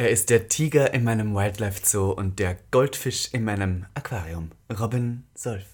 [0.00, 4.52] Er ist der Tiger in meinem Wildlife Zoo und der Goldfisch in meinem Aquarium.
[4.78, 5.64] Robin Solf.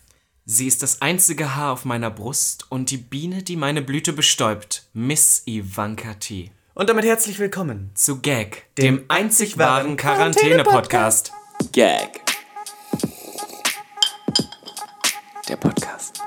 [0.46, 4.88] Sie ist das einzige Haar auf meiner Brust und die Biene, die meine Blüte bestäubt.
[4.94, 6.52] Miss Ivanka T.
[6.72, 7.90] Und damit herzlich willkommen.
[7.92, 11.30] Zu Gag, dem, einzig wahren Quarantäne-Podcast.
[11.72, 12.22] Gag.
[15.50, 16.22] Der Podcast.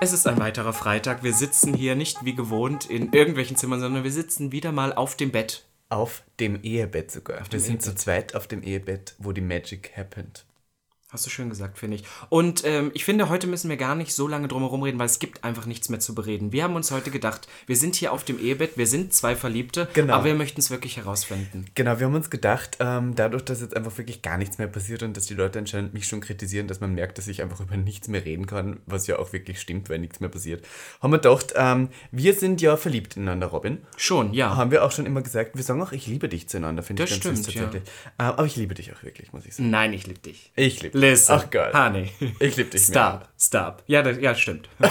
[0.00, 1.24] Es ist ein weiterer Freitag.
[1.24, 5.16] Wir sitzen hier nicht wie gewohnt in irgendwelchen Zimmern, sondern wir sitzen wieder mal auf
[5.16, 5.64] dem Bett.
[5.88, 7.42] Auf dem Ehebett sogar.
[7.42, 8.00] dem Wir sind zu Ehebett.
[8.00, 10.44] zweit auf dem Ehebett, wo die Magic happened.
[11.10, 12.04] Hast du schön gesagt, finde ich.
[12.28, 15.06] Und ähm, ich finde, heute müssen wir gar nicht so lange drum herum reden, weil
[15.06, 16.52] es gibt einfach nichts mehr zu bereden.
[16.52, 19.88] Wir haben uns heute gedacht, wir sind hier auf dem Ehebett, wir sind zwei Verliebte,
[19.94, 20.12] Genau.
[20.12, 21.64] aber wir möchten es wirklich herausfinden.
[21.74, 25.02] Genau, wir haben uns gedacht, ähm, dadurch, dass jetzt einfach wirklich gar nichts mehr passiert
[25.02, 27.78] und dass die Leute anscheinend mich schon kritisieren, dass man merkt, dass ich einfach über
[27.78, 30.62] nichts mehr reden kann, was ja auch wirklich stimmt, weil nichts mehr passiert,
[31.00, 33.78] haben wir gedacht, ähm, wir sind ja verliebt ineinander, Robin.
[33.96, 34.56] Schon, ja.
[34.56, 37.08] Haben wir auch schon immer gesagt, wir sagen auch, ich liebe dich zueinander, finde ich
[37.08, 37.62] Das ganz süß stimmt, ja.
[37.62, 37.90] tatsächlich.
[38.18, 39.70] Ähm, aber ich liebe dich auch wirklich, muss ich sagen.
[39.70, 40.52] Nein, ich liebe dich.
[40.54, 40.97] Ich liebe dich.
[40.98, 41.32] Listen.
[41.32, 41.72] Ach geil.
[41.72, 42.10] Honey.
[42.40, 43.82] Ich liebe dich Stop, stop.
[43.86, 44.68] Ja, das, ja, stimmt.
[44.78, 44.90] mehr.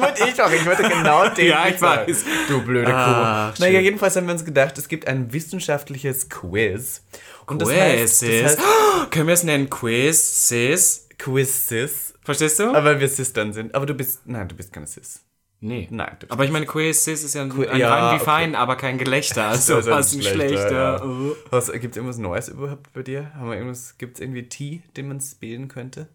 [0.00, 2.10] wollte ich auch, ich wollte genau den Ja, ich sagen.
[2.10, 2.24] weiß.
[2.48, 2.92] Du blöde Kuh.
[2.96, 3.84] Ach, naja, schön.
[3.84, 7.02] jedenfalls haben wir uns gedacht, es gibt ein wissenschaftliches Quiz.
[7.46, 8.28] Und das Quiz, heißt, das
[8.58, 9.68] heißt Können wir es nennen?
[9.70, 11.08] Quiz, Sis?
[11.18, 12.14] Quiz Sis.
[12.22, 12.68] Verstehst du?
[12.70, 13.74] Aber weil wir Sis dann sind.
[13.74, 15.20] Aber du bist, nein, du bist keine Sis.
[15.64, 15.88] Nee.
[15.90, 18.24] Nein, du Aber ich meine, Quiz, ist ja ein, ein ja, rein wie okay.
[18.24, 19.48] fein, aber kein Gelächter.
[19.48, 21.02] Also Also was ein schlechter.
[21.04, 21.34] Oh.
[21.50, 23.34] Was, gibt es irgendwas Neues überhaupt bei dir?
[23.34, 26.08] Haben wir irgendwas, gibt es irgendwie Tee, den man spielen könnte?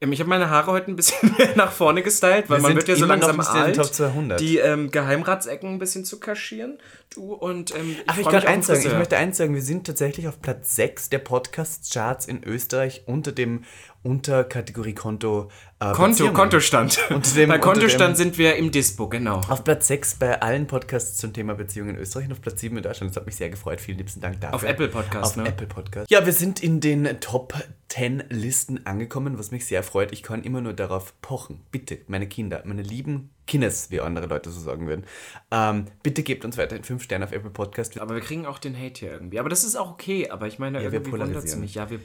[0.00, 2.76] Ähm, Ich habe meine Haare heute ein bisschen mehr nach vorne gestylt, weil Wir man
[2.76, 4.40] wird ja so langsam alt, Top 200.
[4.40, 6.78] die ähm, Geheimratsecken ein bisschen zu kaschieren.
[7.14, 9.86] Du und ähm, ich Ach, ich mich eins sagen, ich möchte eins sagen, wir sind
[9.86, 13.64] tatsächlich auf Platz 6 der Podcast-Charts in Österreich unter dem
[14.02, 15.50] Unterkategorie Konto.
[15.80, 16.32] Äh, Konto.
[16.32, 16.98] Kontostand.
[17.10, 19.36] Unter dem- Bei Kontostand dem- sind wir im Dispo, genau.
[19.48, 22.76] Auf Platz 6 bei allen Podcasts zum Thema Beziehungen in Österreich und auf Platz 7
[22.76, 23.12] in Deutschland.
[23.12, 23.80] Das hat mich sehr gefreut.
[23.80, 24.56] Vielen liebsten Dank dafür.
[24.56, 25.48] Auf Apple Podcast, Auf ne?
[25.48, 26.10] Apple Podcast.
[26.10, 27.54] Ja, wir sind in den Top
[27.90, 30.10] 10 Listen angekommen, was mich sehr freut.
[30.12, 31.60] Ich kann immer nur darauf pochen.
[31.70, 35.04] Bitte, meine Kinder, meine lieben Kindes, wie andere Leute so sagen würden.
[35.52, 37.98] Ähm, bitte gebt uns weiterhin 5 Sterne auf Apple Podcast.
[38.00, 39.38] Aber wir kriegen auch den Hate hier irgendwie.
[39.38, 40.28] Aber das ist auch okay.
[40.28, 41.76] Aber ich meine, wir irgendwie wundert es mich.
[41.76, 41.98] Ja, wir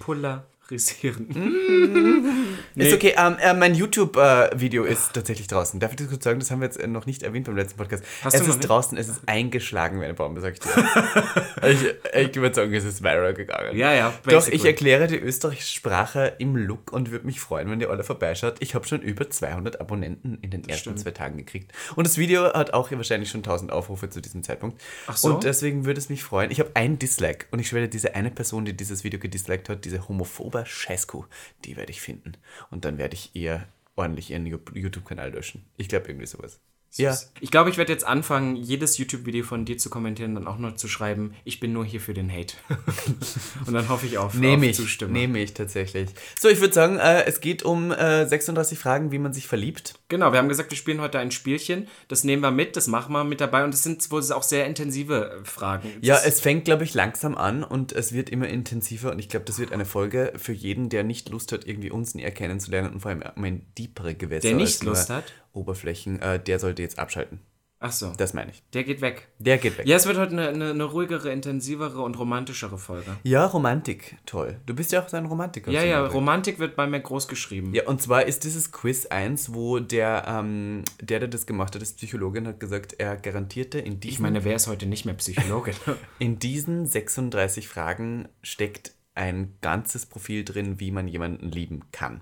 [0.73, 2.53] polarisieren.
[2.75, 5.79] Ist okay, ähm, äh, mein YouTube-Video ist tatsächlich draußen.
[5.79, 6.39] Darf ich das kurz sagen?
[6.39, 8.03] Das haben wir jetzt äh, noch nicht erwähnt beim letzten Podcast.
[8.23, 10.71] Hast es ist draußen, es ist eingeschlagen wie eine Bombe, sag ich dir.
[11.69, 13.77] ich ich würde sagen, es ist viral gegangen.
[13.77, 14.55] Ja, ja, Doch, basically.
[14.55, 18.55] ich erkläre die österreichische Sprache im Look und würde mich freuen, wenn ihr alle vorbeischaut.
[18.59, 21.71] Ich habe schon über 200 Abonnenten in den ersten zwei Tagen gekriegt.
[21.95, 24.81] Und das Video hat auch wahrscheinlich schon 1000 Aufrufe zu diesem Zeitpunkt.
[25.05, 25.35] Ach so?
[25.35, 26.49] Und deswegen würde es mich freuen.
[26.49, 29.85] Ich habe einen Dislike und ich schwöre, diese eine Person, die dieses Video gedisliked hat,
[29.85, 31.25] diese homophobe Scheißkuh,
[31.65, 32.33] die werde ich finden.
[32.69, 35.65] Und dann werde ich ihr ordentlich ihren YouTube-Kanal löschen.
[35.77, 36.59] Ich glaube irgendwie sowas.
[36.95, 37.17] Ja.
[37.39, 40.59] Ich glaube, ich werde jetzt anfangen, jedes YouTube-Video von dir zu kommentieren und dann auch
[40.59, 42.55] noch zu schreiben, ich bin nur hier für den Hate.
[43.65, 45.13] und dann hoffe ich auf, Nehme auf ich, Zustimmung.
[45.13, 46.09] nehme ich tatsächlich.
[46.39, 49.95] So, ich würde sagen, äh, es geht um äh, 36 Fragen, wie man sich verliebt.
[50.09, 51.87] Genau, wir haben gesagt, wir spielen heute ein Spielchen.
[52.07, 53.63] Das nehmen wir mit, das machen wir mit dabei.
[53.63, 55.89] Und das sind wohl auch sehr intensive äh, Fragen.
[56.01, 59.29] Ja, Das- es fängt, glaube ich, langsam an und es wird immer intensiver und ich
[59.29, 62.93] glaube, das wird eine Folge für jeden, der nicht Lust hat, irgendwie uns näher kennenzulernen
[62.93, 64.47] und vor allem um ein deepere Gewässer.
[64.47, 65.23] Der nicht Lust hat?
[65.53, 67.39] Oberflächen, äh, der sollte jetzt abschalten.
[67.85, 68.63] Ach so, Das meine ich.
[68.71, 69.27] der geht weg.
[69.39, 69.85] Der geht weg.
[69.85, 73.17] Ja, es wird heute eine, eine, eine ruhigere, intensivere und romantischere Folge.
[73.23, 74.57] Ja, Romantik, toll.
[74.65, 75.69] Du bist ja auch ein Romantiker.
[75.69, 76.17] Ja, ja, Beispiel.
[76.17, 77.73] Romantik wird bei mir groß geschrieben.
[77.73, 81.81] Ja, und zwar ist dieses Quiz eins, wo der, ähm, der, der das gemacht hat,
[81.81, 85.15] ist Psychologin, hat gesagt, er garantierte in diesen, Ich meine, wer ist heute nicht mehr
[85.15, 85.75] Psychologin?
[86.19, 92.21] in diesen 36 Fragen steckt ein ganzes Profil drin, wie man jemanden lieben kann.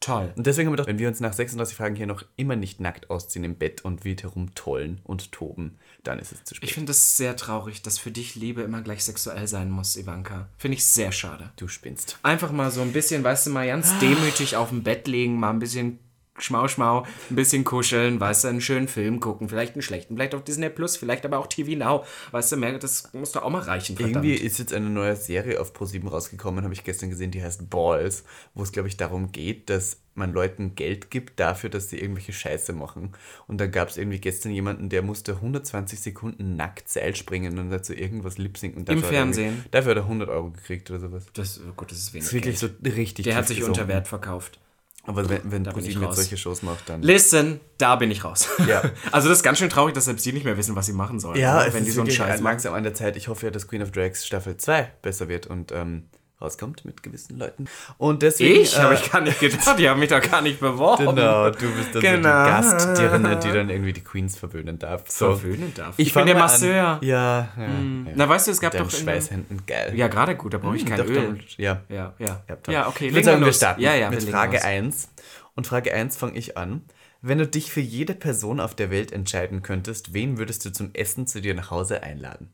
[0.00, 0.32] Toll.
[0.36, 2.80] Und deswegen haben wir gedacht, wenn wir uns nach 36 Fragen hier noch immer nicht
[2.80, 6.68] nackt ausziehen im Bett und wild herumtollen und toben, dann ist es zu spät.
[6.68, 10.48] Ich finde es sehr traurig, dass für dich Liebe immer gleich sexuell sein muss, Ivanka.
[10.56, 11.50] Finde ich sehr schade.
[11.56, 12.18] du spinnst.
[12.22, 15.50] Einfach mal so ein bisschen, weißt du, mal ganz demütig auf dem Bett liegen, mal
[15.50, 15.98] ein bisschen
[16.42, 20.34] Schmau, Schmau, ein bisschen kuscheln, weißt du, einen schönen Film gucken, vielleicht einen schlechten, vielleicht
[20.34, 22.04] auf Disney Plus, vielleicht aber auch TV Now.
[22.30, 24.24] Weißt du, mehr, das muss doch auch mal reichen, verdammt.
[24.24, 27.70] Irgendwie ist jetzt eine neue Serie auf ProSieben rausgekommen, habe ich gestern gesehen, die heißt
[27.70, 28.24] Balls,
[28.54, 32.32] wo es, glaube ich, darum geht, dass man Leuten Geld gibt dafür, dass sie irgendwelche
[32.32, 33.12] Scheiße machen.
[33.46, 37.70] Und da gab es irgendwie gestern jemanden, der musste 120 Sekunden nackt Seil springen und
[37.70, 38.84] dazu irgendwas lipsinken.
[38.84, 39.64] Im hat er Fernsehen?
[39.70, 41.26] Dafür hat er 100 Euro gekriegt oder sowas.
[41.32, 42.24] Das, oh Gott, das ist wenig.
[42.24, 42.76] Das ist wirklich Geld.
[42.84, 44.58] so richtig Der hat sich unter Wert verkauft.
[45.04, 47.02] Aber wenn, wenn ProSieben jetzt solche Shows macht, dann...
[47.02, 48.48] Listen, da bin ich raus.
[48.66, 48.82] Ja.
[49.12, 51.18] Also das ist ganz schön traurig, dass selbst sie nicht mehr wissen, was sie machen
[51.18, 51.40] sollen.
[51.40, 51.68] Ja, oder?
[51.68, 53.16] es wenn ist die so einen Scheiß langsam an der Zeit.
[53.16, 56.08] Ich hoffe ja, dass Queen of Drags Staffel 2 besser wird und ähm,
[56.40, 57.66] rauskommt mit gewissen Leuten.
[57.96, 58.60] Und deswegen.
[58.60, 58.78] Ich?
[58.78, 59.78] Habe ich gar nicht gedacht.
[59.78, 61.04] Die haben mich doch gar nicht beworben.
[61.18, 62.28] Genau, du bist dann Genau.
[62.28, 65.04] so die Gastdirne, die dann irgendwie die Queens verwöhnen darf.
[65.08, 65.34] So.
[65.36, 65.94] Verwöhnen darf.
[65.96, 66.74] Ich, Ich bin der Masseur.
[66.74, 67.68] Ja, ja, ja.
[68.14, 69.92] Na, weißt du, es gab doch Schweißhänden, geil.
[69.96, 71.38] Ja, gerade gut, da brauche ich Hm, kein doch, Öl.
[71.38, 71.80] doch, Ja.
[71.88, 72.42] Ja, ja.
[72.48, 72.72] Ja.
[72.72, 73.08] Ja, okay.
[73.08, 74.64] Ich würde sagen, wir starten Ja, ja, mit Frage los.
[74.64, 75.08] 1.
[75.54, 76.82] Und Frage 1 fange ich an.
[77.20, 80.90] Wenn du dich für jede Person auf der Welt entscheiden könntest, wen würdest du zum
[80.94, 82.52] Essen zu dir nach Hause einladen?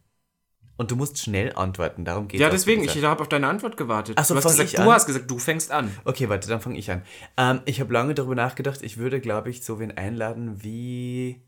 [0.77, 2.43] Und du musst schnell antworten, darum geht es.
[2.43, 4.17] Ja, deswegen, ich habe auf deine Antwort gewartet.
[4.19, 5.97] Ach so, du hast gesagt, du hast gesagt, du fängst an.
[6.05, 7.03] Okay, warte, dann fange ich an.
[7.37, 11.43] Ähm, ich habe lange darüber nachgedacht, ich würde, glaube ich, so wen einladen wie.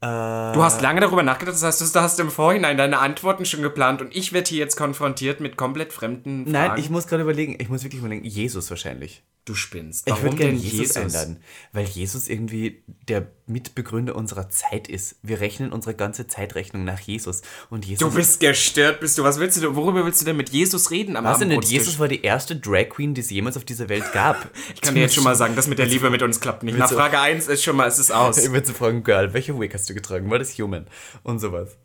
[0.00, 3.60] Äh, Du hast lange darüber nachgedacht, das heißt, du hast im Vorhinein deine Antworten schon
[3.62, 6.52] geplant und ich werde hier jetzt konfrontiert mit komplett fremden Fragen.
[6.52, 9.24] Nein, ich muss gerade überlegen, ich muss wirklich überlegen, Jesus wahrscheinlich.
[9.50, 10.06] Du spinnst.
[10.06, 11.38] Ich Warum würde gerne denn Jesus, einladen,
[11.72, 15.16] weil Jesus irgendwie der Mitbegründer unserer Zeit ist.
[15.24, 17.42] Wir rechnen unsere ganze Zeitrechnung nach Jesus.
[17.68, 19.24] Und Jesus Du bist gestört, bist du.
[19.24, 21.50] Was willst du worüber willst du denn mit Jesus reden am Was denn?
[21.62, 24.48] Jesus war die erste Drag Queen, die es jemals auf dieser Welt gab.
[24.72, 26.78] Ich kann dir jetzt schon mal sagen, das mit der Liebe mit uns klappt nicht.
[26.78, 28.38] Nach Frage 1 ist schon mal, es ist aus.
[28.38, 30.30] Ich würde zu fragen, Girl, welche Wig hast du getragen?
[30.30, 30.86] War das Human?
[31.24, 31.76] Und sowas.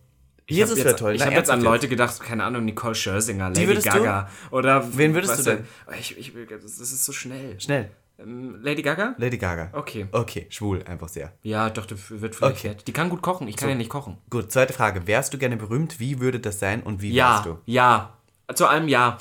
[0.47, 1.15] Ich Jesus wäre toll.
[1.15, 3.91] Ich habe jetzt an Leute gedacht, keine Ahnung, Nicole Scherzinger, Lady würdest du?
[3.91, 4.29] Gaga.
[4.51, 5.65] Oder Wen würdest du denn?
[5.99, 7.59] Ich, ich, will- das, ist so schnell.
[7.59, 7.89] Schnell.
[8.19, 9.15] Ähm, Lady Gaga?
[9.17, 9.69] Lady Gaga.
[9.73, 10.07] Okay.
[10.11, 11.33] Okay, schwul, einfach sehr.
[11.41, 12.75] Ja, doch, wird vielleicht Okay.
[12.85, 14.17] Die kann gut kochen, ich kann ja nicht kochen.
[14.29, 15.05] Gut, zweite Frage.
[15.07, 15.99] Wärst du gerne berühmt?
[15.99, 17.57] Wie würde das sein und wie Ja, wärst du?
[17.65, 18.11] ja.
[18.53, 19.17] Zu allem ja.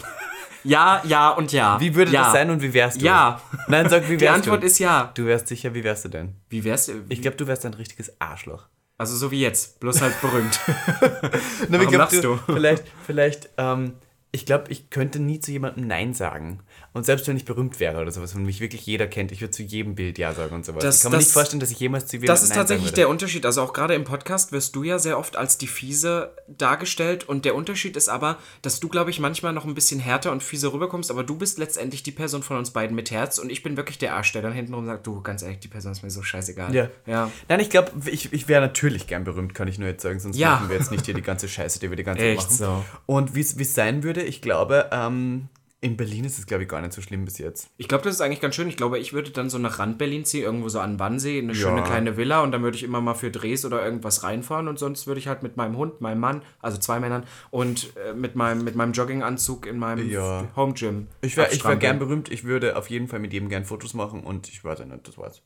[0.65, 1.81] ja, ja und ja.
[1.81, 2.25] Wie würde ja.
[2.25, 3.06] das sein und wie wärst du?
[3.06, 3.41] Ja.
[3.69, 4.67] Nein, sag, wie wärst Die Antwort du?
[4.67, 5.11] ist ja.
[5.15, 6.35] Du wärst sicher, wie wärst du denn?
[6.50, 6.91] Wie wär's?
[7.09, 8.69] Ich glaube, du wärst ein richtiges Arschloch.
[8.96, 10.61] Also so wie jetzt, bloß halt berühmt.
[11.69, 12.38] Na, Warum lachst du?
[12.46, 13.94] Vielleicht, vielleicht, ähm,
[14.31, 16.61] ich glaube, ich könnte nie zu jemandem Nein sagen.
[16.94, 19.50] Und selbst wenn ich berühmt wäre oder sowas und mich wirklich jeder kennt, ich würde
[19.50, 20.82] zu jedem Bild Ja sagen und sowas.
[20.82, 22.58] Das- ich kann mir das- nicht vorstellen, dass ich jemals zu jemandem Das ist Nein
[22.58, 23.08] tatsächlich der.
[23.08, 23.44] Unterschied.
[23.44, 27.29] Also auch gerade im Podcast wirst du ja sehr oft als die Fiese dargestellt.
[27.29, 30.43] Und der Unterschied ist aber, dass du, glaube ich, manchmal noch ein bisschen härter und
[30.43, 31.11] fieser rüberkommst.
[31.11, 33.38] Aber du bist letztendlich die Person von uns beiden mit Herz.
[33.38, 35.93] Und ich bin wirklich der Arsch, der dann hintenrum sagt, du, ganz ehrlich, die Person
[35.93, 36.75] ist mir so scheißegal.
[36.75, 36.88] Ja.
[37.06, 37.31] Ja.
[37.49, 40.37] Nein, ich glaube, ich, ich wäre natürlich gern berühmt, kann ich nur jetzt sagen, sonst
[40.38, 40.50] Ja.
[40.52, 42.55] machen wir jetzt nicht hier die ganze Scheiße, die wir die ganze Zeit machen.
[42.56, 42.85] so.
[43.06, 45.49] Und wie es sein würde, ich glaube, ähm,
[45.85, 47.69] in Berlin ist es, glaube ich, gar nicht so schlimm bis jetzt.
[47.77, 48.69] Ich glaube, das ist eigentlich ganz schön.
[48.69, 51.81] Ich glaube, ich würde dann so nach Rand-Berlin ziehen, irgendwo so an Wannsee, eine schöne
[51.81, 51.85] Ja.
[51.85, 55.07] kleine Villa und dann würde ich immer mal für Drehs oder irgendwas reinfahren und sonst
[55.07, 58.65] würde ich halt mit meinem Hund, meinem Mann, also zwei Männern und äh, mit, meinem,
[58.65, 60.49] mit meinem Jogginganzug in meinem Ja.
[60.57, 61.09] Home Gym.
[61.21, 64.25] Ich wäre wär gern berühmt, ich würde auf jeden Fall mit jedem gern Fotos machen
[64.25, 65.43] und ich weiß nicht, das war's.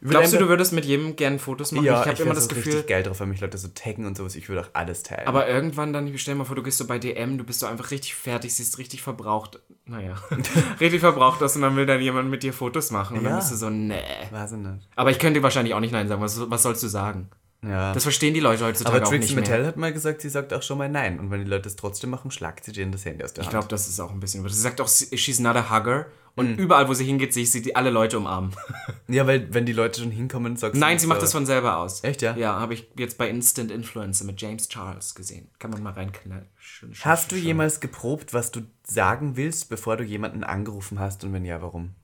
[0.00, 1.84] Ich Glaubst du, du würdest mit jedem gern Fotos machen?
[1.84, 2.72] ja, ich habe ich immer das Gefühl.
[2.72, 4.36] richtig geil drauf, wenn mich Leute so taggen und sowas.
[4.36, 5.26] Ich würde auch alles teilen.
[5.26, 7.66] Aber irgendwann dann, stell dir mal vor, du gehst so bei DM, du bist so
[7.66, 9.60] einfach richtig fertig, siehst richtig verbraucht.
[9.86, 10.14] Naja,
[10.80, 13.18] richtig verbraucht aus und dann will dann jemand mit dir Fotos machen.
[13.18, 13.30] Und Ja.
[13.30, 13.94] dann bist du so, nee.
[14.30, 14.88] weiß ich nicht.
[14.94, 16.20] Aber ich könnte dir wahrscheinlich auch nicht Nein sagen.
[16.22, 17.28] Was, was sollst du sagen?
[17.62, 17.92] Ja.
[17.92, 19.56] Das verstehen die Leute heutzutage aber auch Trixie nicht mehr.
[19.58, 21.18] Mattel hat mal gesagt, sie sagt auch schon mal Nein.
[21.18, 23.48] Und wenn die Leute es trotzdem machen, schlagt sie denen das Handy aus der Ich
[23.48, 23.52] Hand.
[23.54, 24.48] glaube, das ist auch ein bisschen über.
[24.50, 26.06] Sie sagt auch, sie- she's not a hugger.
[26.36, 26.56] Und Mhm.
[26.58, 28.52] überall, wo sie hingeht, sehe ich sie die alle Leute umarmen.
[29.08, 31.46] Ja, weil wenn die Leute schon hinkommen, sagst du Nein, sie macht so, das von
[31.46, 32.04] selber aus.
[32.04, 32.36] Echt, ja?
[32.36, 35.48] Ja, habe ich jetzt bei Instant Influencer mit James Charles gesehen.
[35.58, 36.46] Kann man mal reinknallen.
[36.58, 41.24] Schön, schön, Hast du jemals geprobt, was du sagen willst, bevor du jemanden angerufen hast?
[41.24, 41.94] Und wenn ja, warum?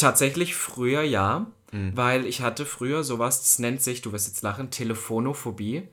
[0.00, 1.96] Tatsächlich früher ja, Mhm.
[1.96, 5.88] weil ich hatte früher sowas, das nennt sich, du wirst jetzt lachen, Telefonophobie.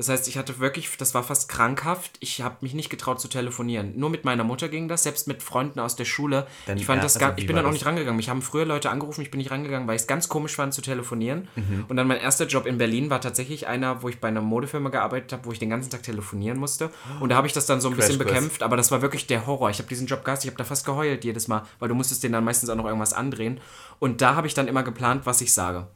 [0.00, 2.16] Das heißt, ich hatte wirklich, das war fast krankhaft.
[2.20, 3.92] Ich habe mich nicht getraut zu telefonieren.
[3.98, 6.46] Nur mit meiner Mutter ging das, selbst mit Freunden aus der Schule.
[6.64, 8.16] Dann, ich fand ja, das also gar, ich bin dann auch nicht rangegangen.
[8.16, 10.72] Mich haben früher Leute angerufen, ich bin nicht rangegangen, weil ich es ganz komisch fand
[10.72, 11.48] zu telefonieren.
[11.54, 11.84] Mhm.
[11.86, 14.88] Und dann mein erster Job in Berlin war tatsächlich einer, wo ich bei einer Modefirma
[14.88, 16.88] gearbeitet habe, wo ich den ganzen Tag telefonieren musste.
[17.20, 18.36] Und da habe ich das dann so ein bisschen Crashkurs.
[18.36, 19.68] bekämpft, aber das war wirklich der Horror.
[19.68, 22.22] Ich habe diesen Job gehasst, ich habe da fast geheult jedes Mal, weil du musstest
[22.24, 23.60] den dann meistens auch noch irgendwas andrehen.
[23.98, 25.88] Und da habe ich dann immer geplant, was ich sage.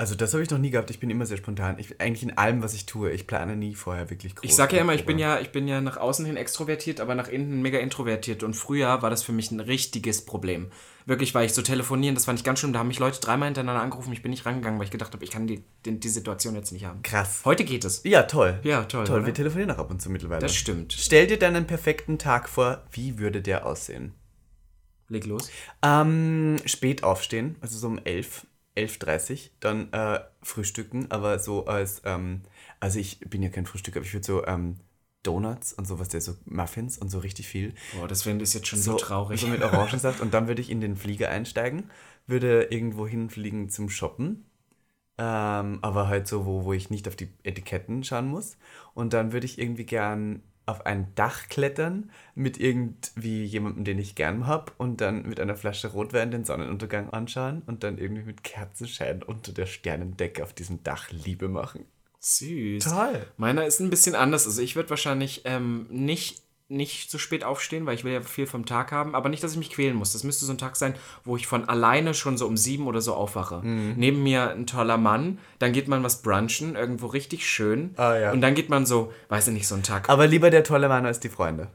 [0.00, 0.88] Also das habe ich noch nie gehabt.
[0.88, 1.78] Ich bin immer sehr spontan.
[1.78, 3.10] Ich, eigentlich in allem, was ich tue.
[3.10, 4.48] Ich plane nie vorher wirklich groß.
[4.48, 7.14] Ich sage ja immer, ich bin ja, ich bin ja nach außen hin extrovertiert, aber
[7.14, 8.42] nach innen mega introvertiert.
[8.42, 10.70] Und früher war das für mich ein richtiges Problem.
[11.04, 12.72] Wirklich, weil ich so telefonieren, das fand ich ganz schlimm.
[12.72, 15.22] Da haben mich Leute dreimal hintereinander angerufen, ich bin nicht rangegangen, weil ich gedacht habe,
[15.22, 17.02] ich kann die, die, die Situation jetzt nicht haben.
[17.02, 17.42] Krass.
[17.44, 18.00] Heute geht es.
[18.04, 18.58] Ja, toll.
[18.62, 19.26] Ja, toll, Toll, oder?
[19.26, 20.40] wir telefonieren auch ab und zu mittlerweile.
[20.40, 20.94] Das stimmt.
[20.94, 22.84] Stell dir deinen perfekten Tag vor.
[22.90, 24.14] Wie würde der aussehen?
[25.10, 25.50] Leg los.
[25.82, 28.46] Ähm, spät aufstehen, also so um 11,
[28.80, 32.42] 11.30 dann äh, frühstücken, aber so als, ähm,
[32.80, 34.76] also ich bin ja kein Frühstücker, aber ich würde so ähm,
[35.22, 37.74] Donuts und sowas, der so Muffins und so richtig viel.
[37.94, 39.40] Boah, das finde ich jetzt schon so, traurig.
[39.40, 41.90] So mit Orangensaft und dann würde ich in den Flieger einsteigen,
[42.26, 44.46] würde irgendwo hinfliegen zum Shoppen,
[45.18, 48.56] ähm, aber halt so, wo, wo ich nicht auf die Etiketten schauen muss.
[48.94, 54.14] Und dann würde ich irgendwie gern auf ein Dach klettern mit irgendwie jemandem, den ich
[54.14, 58.44] gern habe und dann mit einer Flasche Rotwein den Sonnenuntergang anschauen und dann irgendwie mit
[58.44, 61.84] Kerzenschein unter der Sternendecke auf diesem Dach Liebe machen.
[62.20, 62.84] Süß.
[62.84, 63.26] Toll.
[63.36, 64.46] Meiner ist ein bisschen anders.
[64.46, 68.46] Also ich würde wahrscheinlich ähm, nicht nicht so spät aufstehen, weil ich will ja viel
[68.46, 70.12] vom Tag haben, aber nicht, dass ich mich quälen muss.
[70.12, 73.00] Das müsste so ein Tag sein, wo ich von alleine schon so um sieben oder
[73.00, 73.60] so aufwache.
[73.62, 73.94] Mhm.
[73.96, 77.90] Neben mir ein toller Mann, dann geht man was brunchen, irgendwo richtig schön.
[77.96, 78.32] Ah, ja.
[78.32, 80.08] Und dann geht man so, weiß ich nicht, so ein Tag.
[80.08, 81.68] Aber lieber der tolle Mann als die Freunde.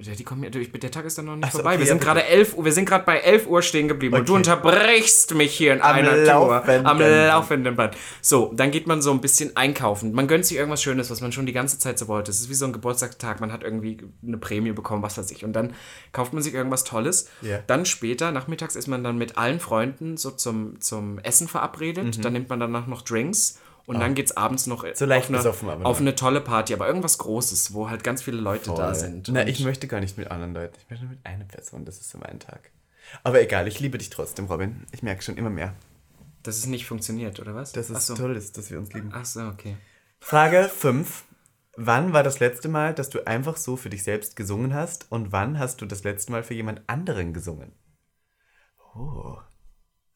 [0.00, 0.70] Ja, die kommen ja durch.
[0.72, 1.70] Der Tag ist dann noch nicht Ach so, vorbei.
[1.70, 2.06] okay, wir ja, sind bitte.
[2.12, 4.38] gerade 11 Uhr, wir sind gerade bei 11 Uhr stehen geblieben und du Okay.
[4.38, 6.90] unterbrichst mich hier in Am einer laufenden Tour.
[6.90, 7.96] Am laufenden Band.
[8.22, 10.12] So, dann geht man so ein bisschen einkaufen.
[10.12, 12.30] Man gönnt sich irgendwas Schönes, was man schon die ganze Zeit so wollte.
[12.30, 13.40] Es ist wie so ein Geburtstagstag.
[13.40, 15.44] Man hat irgendwie eine Prämie bekommen, was weiß ich.
[15.44, 15.74] Und dann
[16.12, 17.28] kauft man sich irgendwas Tolles.
[17.42, 17.58] Ja.
[17.66, 22.24] Dann später, nachmittags, ist man dann mit allen Freunden so zum, zum Essen verabredet.
[22.24, 23.58] Dann nimmt man danach noch Drinks.
[23.88, 24.84] Und dann geht's abends noch.
[24.94, 26.00] So leicht auf, eine, aber auf noch.
[26.02, 29.28] eine tolle Party, aber irgendwas Großes, wo halt ganz viele Leute da sind.
[29.32, 30.74] Na, ich möchte gar nicht mit anderen Leuten.
[30.78, 31.86] Ich möchte nur mit einer Person.
[31.86, 32.70] Das ist so mein Tag.
[33.24, 34.84] Aber egal, ich liebe dich trotzdem, Robin.
[34.92, 35.72] Ich merke schon immer mehr,
[36.42, 37.72] Dass es nicht funktioniert, oder was?
[37.72, 38.14] dass es so.
[38.14, 39.10] toll ist, dass wir uns lieben.
[39.14, 39.76] Ach so, okay.
[40.20, 41.24] Frage 5.
[41.78, 45.10] Wann war das letzte Mal, dass du einfach so für dich selbst gesungen hast?
[45.10, 47.72] Und wann hast du das letzte Mal für jemand anderen gesungen?
[48.94, 49.38] Oh.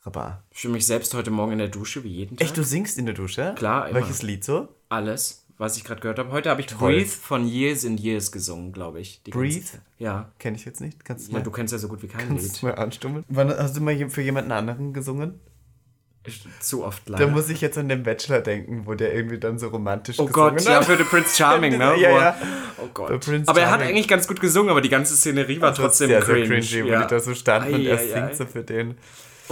[0.04, 0.42] Rabar.
[0.50, 2.44] Für mich selbst heute Morgen in der Dusche, wie jeden Tag.
[2.46, 3.54] Echt, du singst in der Dusche?
[3.56, 4.00] Klar, immer.
[4.00, 4.68] Welches Lied so?
[4.88, 6.32] Alles, was ich gerade gehört habe.
[6.32, 9.22] Heute habe ich Breathe von Years and Years gesungen, glaube ich.
[9.22, 9.66] ganze Breathe?
[9.98, 10.32] Ja.
[10.40, 11.04] Kenne ich jetzt nicht.
[11.04, 12.62] Kannst du Ja, mal, du kennst ja so gut wie kein kannst Lied.
[12.62, 13.24] du mal anstummeln?
[13.28, 15.38] Wann hast du mal für jemanden anderen gesungen?
[16.60, 17.26] Zu oft Da leider.
[17.28, 20.56] muss ich jetzt an den Bachelor denken, wo der irgendwie dann so romantisch Oh gesungen
[20.56, 20.72] Gott, hat.
[20.72, 21.96] ja, für den Prince Charming, ne?
[21.96, 22.36] Ja, Wo ja.
[22.80, 23.28] Oh Gott.
[23.46, 26.62] Aber er hat eigentlich ganz gut gesungen, aber die ganze Szenerie war trotzdem sehr, cringe.
[26.62, 27.02] sehr cringy, wo ja.
[27.02, 28.34] die da so standen und er ei, singt ei.
[28.34, 28.96] so für den.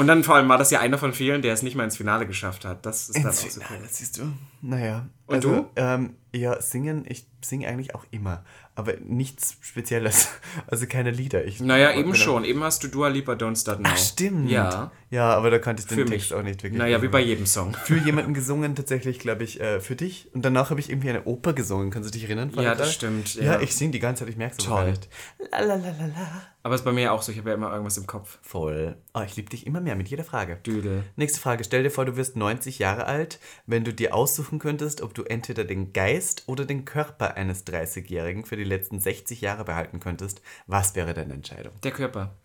[0.00, 1.98] Und dann vor allem war das ja einer von vielen, der es nicht mal ins
[1.98, 2.86] Finale geschafft hat.
[2.86, 3.66] Das ist dann auch so cool.
[3.66, 4.32] Finale, siehst du?
[4.62, 5.06] Naja.
[5.26, 5.70] Und also, du?
[5.76, 8.42] Ähm, ja, singen, ich singe eigentlich auch immer.
[8.74, 10.28] Aber nichts Spezielles.
[10.66, 11.44] Also keine Lieder.
[11.44, 12.44] Ich, Naja, eben schon.
[12.44, 13.90] Eben hast du Dua Lipa Don't Start Now.
[13.92, 14.50] Ach, stimmt.
[14.50, 14.90] Ja.
[15.10, 16.38] Ja, aber da kannte ich den Für Text mich.
[16.38, 16.78] auch nicht wirklich.
[16.78, 17.74] Naja, wie bei jedem Song.
[17.74, 20.28] für jemanden gesungen, tatsächlich, glaube ich, äh, für dich.
[20.34, 21.90] Und danach habe ich irgendwie eine Oper gesungen.
[21.90, 22.52] Kannst du dich erinnern?
[22.54, 23.60] Ja, das stimmt, Ja, ja.
[23.60, 25.08] ich singe die ganze Zeit, ich merke es gar nicht.
[25.50, 26.42] La, la, la, la, la.
[26.62, 28.38] Aber es ist bei mir auch so, ich habe ja immer irgendwas im Kopf.
[28.42, 28.96] Voll.
[29.14, 30.56] Oh, ich liebe dich immer mehr mit jeder Frage.
[30.64, 31.02] Düdel.
[31.16, 31.64] Nächste Frage.
[31.64, 35.24] Stell dir vor, du wirst 90 Jahre alt, wenn du dir aussuchen könntest, ob du
[35.24, 40.40] entweder den Geist oder den Körper eines 30-Jährigen für die letzten 60 Jahre behalten könntest.
[40.68, 41.72] Was wäre deine Entscheidung?
[41.82, 42.36] Der Körper.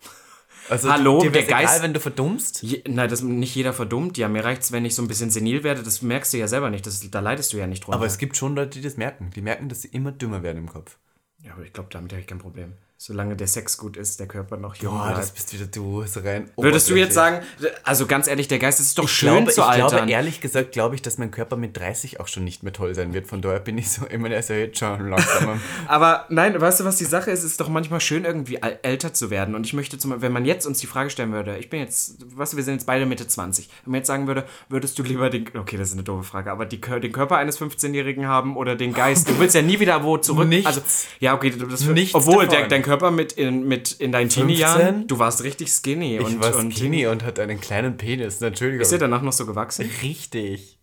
[0.68, 2.62] Also, Hallo, dir der Geist- egal, wenn du verdummst?
[2.62, 4.18] Je, nein, das nicht jeder verdummt.
[4.18, 5.82] Ja, mir reicht's, wenn ich so ein bisschen senil werde.
[5.82, 6.86] Das merkst du ja selber nicht.
[6.86, 7.96] Das, da leidest du ja nicht drunter.
[7.98, 9.30] Aber es gibt schon Leute, die das merken.
[9.34, 10.98] Die merken, dass sie immer dümmer werden im Kopf.
[11.42, 12.72] ja, aber ich glaube, damit habe ich kein Problem.
[12.98, 16.20] Solange der Sex gut ist, der Körper noch jung Boah, das bist wieder du, so
[16.20, 16.50] rein.
[16.56, 17.40] Würdest du jetzt sagen,
[17.84, 19.88] also ganz ehrlich, der Geist ist doch Ich schön glaube, zu ich altern.
[19.90, 22.94] glaube, ehrlich gesagt, glaube ich, dass mein Körper mit 30 auch schon nicht mehr toll
[22.94, 23.26] sein wird.
[23.26, 25.46] Von daher bin ich so, ich meine, er ist ja jetzt schon langsam.
[25.50, 27.40] am- Aber nein, weißt du, was die Sache ist?
[27.40, 29.54] Es ist doch manchmal schön, irgendwie älter zu werden.
[29.54, 32.16] Und ich möchte zum wenn man jetzt uns die Frage stellen würde, ich bin jetzt,
[32.34, 33.68] weißt du, wir sind jetzt beide Mitte 20.
[33.84, 36.50] Wenn man jetzt sagen würde, würdest du lieber den, okay, das ist eine doofe Frage,
[36.50, 39.28] aber die, den Körper eines 15-Jährigen haben oder den Geist?
[39.28, 40.48] Du willst ja nie wieder wo zurück.
[40.48, 40.66] Nichts.
[40.66, 40.80] Also,
[41.20, 42.48] ja, okay, das Nichts obwohl davon.
[42.60, 45.06] der, dein Körper mit in, mit in deinen Teenie-Jahren, 15?
[45.08, 46.16] du warst richtig skinny.
[46.16, 48.80] Ich und, war und skinny und hatte einen kleinen Penis, Entschuldigung.
[48.82, 49.90] ist er danach noch so gewachsen?
[50.02, 50.78] Richtig.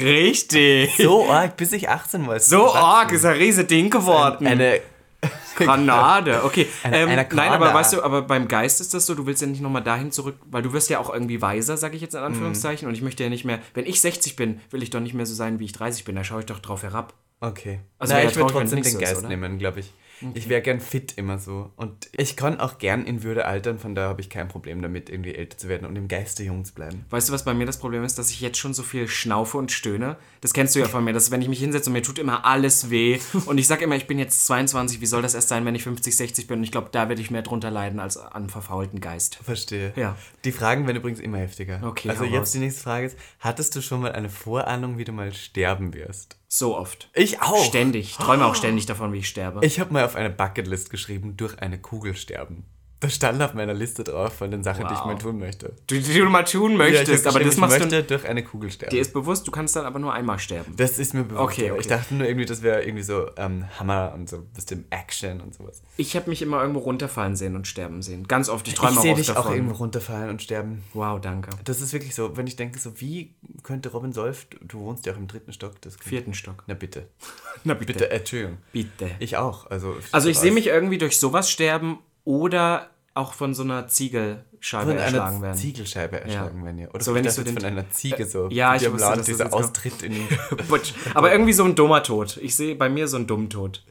[0.00, 0.96] Richtig.
[0.98, 2.36] So arg, bis ich 18 war.
[2.36, 2.78] ist So gewachsen.
[2.78, 4.46] arg ist er riese Ding geworden.
[4.46, 4.80] Eine.
[5.56, 6.66] Granate, okay.
[6.82, 9.40] Eine- ähm, eine nein, aber weißt du, aber beim Geist ist das so, du willst
[9.40, 12.14] ja nicht nochmal dahin zurück, weil du wirst ja auch irgendwie weiser, sage ich jetzt
[12.14, 15.00] in Anführungszeichen, und ich möchte ja nicht mehr, wenn ich 60 bin, will ich doch
[15.00, 17.14] nicht mehr so sein, wie ich 30 bin, da schaue ich doch drauf herab.
[17.40, 17.80] Okay.
[17.98, 19.28] Also Also wäre Na, ich würde trotzdem den ist, Geist oder?
[19.28, 19.92] nehmen, glaube ich.
[20.34, 21.70] Ich wäre gern fit immer so.
[21.76, 25.10] Und ich kann auch gern in Würde altern, von daher habe ich kein Problem damit,
[25.10, 27.04] irgendwie älter zu werden und im Geiste jung zu bleiben.
[27.10, 29.58] Weißt du, was bei mir das Problem ist, dass ich jetzt schon so viel schnaufe
[29.58, 30.16] und stöhne?
[30.40, 32.44] Das kennst du ja von mir, dass wenn ich mich hinsetze und mir tut immer
[32.44, 35.64] alles weh und ich sage immer, ich bin jetzt 22, wie soll das erst sein,
[35.64, 36.58] wenn ich 50, 60 bin?
[36.58, 39.36] Und ich glaube, da werde ich mehr drunter leiden als an einem verfaulten Geist.
[39.42, 39.92] Verstehe.
[39.96, 40.16] Ja.
[40.44, 41.80] Die Fragen werden übrigens immer heftiger.
[41.82, 42.52] Okay, Also jetzt raus.
[42.52, 46.36] die nächste Frage ist, hattest du schon mal eine Vorahnung, wie du mal sterben wirst?
[46.48, 47.10] So oft.
[47.14, 47.64] Ich auch.
[47.64, 48.10] Ständig.
[48.10, 49.64] Ich träume auch ständig davon, wie ich sterbe.
[49.64, 52.64] Ich habe mal auf eine Bucketlist geschrieben, durch eine Kugel sterben.
[53.00, 55.06] Das stand auf meiner Liste drauf von den Sachen, die ich Wow.
[55.06, 55.74] mal tun möchte.
[55.88, 57.80] Du, die du mal tun Ja, möchtest, hab aber das machst du.
[57.80, 58.90] möchte durch eine Kugel sterben.
[58.94, 60.74] Dir ist bewusst, du kannst dann aber nur einmal sterben.
[60.76, 61.42] das ist mir bewusst.
[61.42, 61.80] Okay, okay.
[61.80, 65.54] Ich dachte nur irgendwie, das wäre irgendwie so ähm, Hammer und so bisschen Action und
[65.54, 65.82] sowas.
[65.98, 68.26] Ich habe mich immer irgendwo runterfallen sehen und sterben sehen.
[68.26, 68.66] Ganz oft.
[68.68, 69.42] Ich träume ich auch dich davon.
[69.44, 70.82] auch irgendwo runterfallen und sterben.
[70.94, 71.50] Wow, danke.
[71.64, 73.34] Das ist wirklich so, wenn ich denke, so wie
[73.64, 76.64] könnte Robin Solf, du wohnst ja auch im dritten Stock, das Vierten Stock.
[76.68, 77.08] Na bitte.
[77.64, 77.92] Na bitte.
[77.92, 78.58] Bitte, Entschuldigung.
[78.72, 79.10] Bitte.
[79.18, 79.66] Ich auch.
[79.70, 84.90] Also, Also ich sehe mich irgendwie durch sowas sterben oder auch von so einer Ziegelscheibe
[84.90, 85.56] von erschlagen einer werden.
[85.58, 86.90] Ziegel erschlagen werden, ja.
[86.90, 88.48] Oder So, wenn ich so den- von einer Ziege so.
[88.50, 89.64] ja, ich wusste, Land, dass das dieser kommt.
[89.64, 90.26] Austritt in.
[90.68, 90.92] Butsch.
[91.14, 92.38] Aber irgendwie so ein dummer Tod.
[92.38, 93.84] Ich sehe bei mir so einen dummen Tod.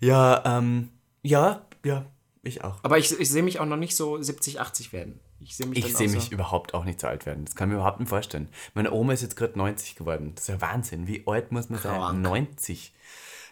[0.00, 0.90] ja, ähm,
[1.22, 2.06] ja, ja,
[2.42, 2.76] ich auch.
[2.84, 5.18] Aber ich, ich sehe mich auch noch nicht so 70, 80 werden.
[5.40, 6.30] Ich sehe mich Ich auch mich so.
[6.32, 7.44] überhaupt auch nicht so alt werden.
[7.44, 8.48] Das kann ich mir überhaupt nicht vorstellen.
[8.74, 10.32] Meine Oma ist jetzt gerade 90 geworden.
[10.36, 11.06] Das ist ja Wahnsinn.
[11.08, 11.94] Wie alt muss man sein?
[11.98, 12.20] Krank.
[12.22, 12.92] 90.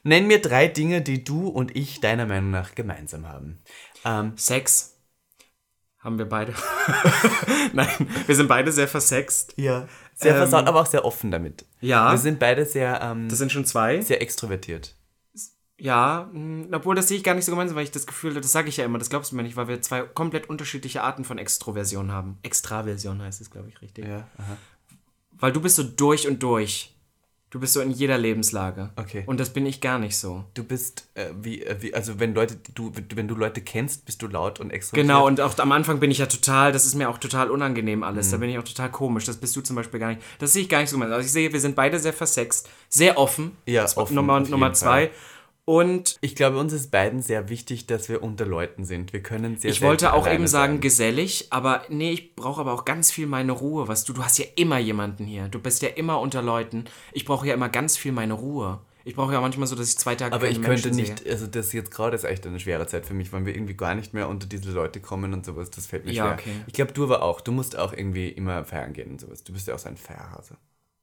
[0.04, 3.58] Nenn mir drei Dinge, die du und ich deiner Meinung nach gemeinsam haben.
[4.06, 4.94] Ähm, Sex.
[5.98, 6.54] Haben wir beide.
[7.72, 7.88] Nein,
[8.26, 9.54] wir sind beide sehr versext.
[9.56, 9.86] ja.
[10.18, 11.66] Sehr Ähm, versaut, aber auch sehr offen damit.
[11.82, 12.10] Ja.
[12.10, 14.00] Wir sind beide sehr, ähm, Das sind schon zwei.
[14.00, 14.94] sehr extrovertiert.
[15.78, 18.50] Ja, mh, obwohl das sehe ich gar nicht so gemeinsam, weil ich das Gefühl, das
[18.50, 21.24] sage ich ja immer, das glaubst du mir nicht, weil wir zwei komplett unterschiedliche Arten
[21.24, 22.38] von Extroversion haben.
[22.44, 24.06] Extraversion heißt es, glaube ich, richtig.
[24.06, 24.56] Ja, aha.
[25.32, 26.95] Weil du bist so durch und durch.
[27.50, 28.90] Du bist so in jeder Lebenslage.
[28.96, 29.22] Okay.
[29.26, 30.44] Und das bin ich gar nicht so.
[30.54, 34.20] Du bist, äh, wie, äh, wie, also wenn Leute, du, wenn du Leute kennst, bist
[34.20, 35.06] du laut und extrovertiert.
[35.08, 38.02] Genau, und auch am Anfang bin ich ja total, das ist mir auch total unangenehm
[38.02, 38.30] alles.
[38.32, 39.26] Da bin ich auch total komisch.
[39.26, 40.22] Das bist du zum Beispiel gar nicht.
[40.40, 41.00] Das sehe ich gar nicht so.
[41.00, 43.52] Also ich sehe, wir sind beide sehr versext, sehr offen.
[43.64, 45.06] Ja, Das offen, Nummer, Nummer zwei.
[45.06, 45.10] Fall.
[45.66, 49.12] Und Ich glaube, uns ist beiden sehr wichtig, dass wir unter Leuten sind.
[49.12, 50.80] Wir können sehr ich wollte auch eben sagen, sein.
[50.80, 53.88] gesellig, aber nee, ich brauche aber auch ganz viel meine Ruhe.
[53.88, 55.48] Was du, du hast ja immer jemanden hier.
[55.48, 56.84] Du bist ja immer unter Leuten.
[57.12, 58.78] Ich brauche ja immer ganz viel meine Ruhe.
[59.04, 61.48] Ich brauche ja manchmal so, dass ich zwei Tage Aber ich könnte Menschen nicht, also
[61.48, 64.14] das jetzt gerade ist echt eine schwere Zeit für mich, weil wir irgendwie gar nicht
[64.14, 65.70] mehr unter diese Leute kommen und sowas.
[65.70, 66.34] Das fällt mir Ja, schwer.
[66.34, 66.60] okay.
[66.68, 67.40] Ich glaube, du aber auch.
[67.40, 69.42] Du musst auch irgendwie immer feiern gehen und sowas.
[69.42, 70.56] Du bist ja auch so ein Feierhase.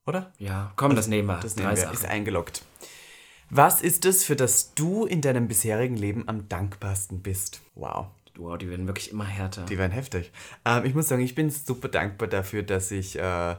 [0.06, 0.32] Oder?
[0.38, 0.48] sehe.
[0.48, 1.40] Ja, komm, das nehmen wir.
[1.42, 1.92] Das nehmen wir.
[1.92, 2.62] Ist eingeloggt.
[3.56, 7.62] Was ist es, für das du in deinem bisherigen Leben am dankbarsten bist?
[7.76, 8.08] Wow.
[8.36, 9.66] Wow, die werden wirklich immer härter.
[9.66, 10.32] Die werden heftig.
[10.66, 13.56] Ähm, ich muss sagen, ich bin super dankbar dafür, dass ich äh,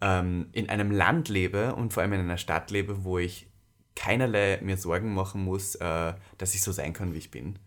[0.00, 3.48] ähm, in einem Land lebe und vor allem in einer Stadt lebe, wo ich
[3.96, 7.58] keinerlei mir Sorgen machen muss, äh, dass ich so sein kann, wie ich bin.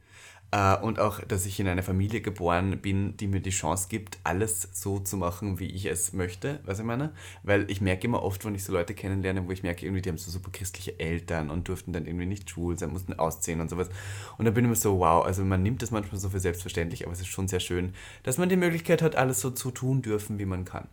[0.52, 4.20] Äh, und auch, dass ich in einer Familie geboren bin, die mir die Chance gibt,
[4.24, 7.14] alles so zu machen, wie ich es möchte, was ich meine.
[7.44, 10.10] Weil ich merke immer oft, wenn ich so Leute kennenlerne, wo ich merke, irgendwie, die
[10.10, 13.70] haben so super christliche Eltern und durften dann irgendwie nicht schwul sein, mussten ausziehen und
[13.70, 13.90] sowas.
[14.38, 17.04] Und da bin ich immer so, wow, also man nimmt das manchmal so für selbstverständlich,
[17.04, 20.02] aber es ist schon sehr schön, dass man die Möglichkeit hat, alles so zu tun
[20.02, 20.88] dürfen, wie man kann.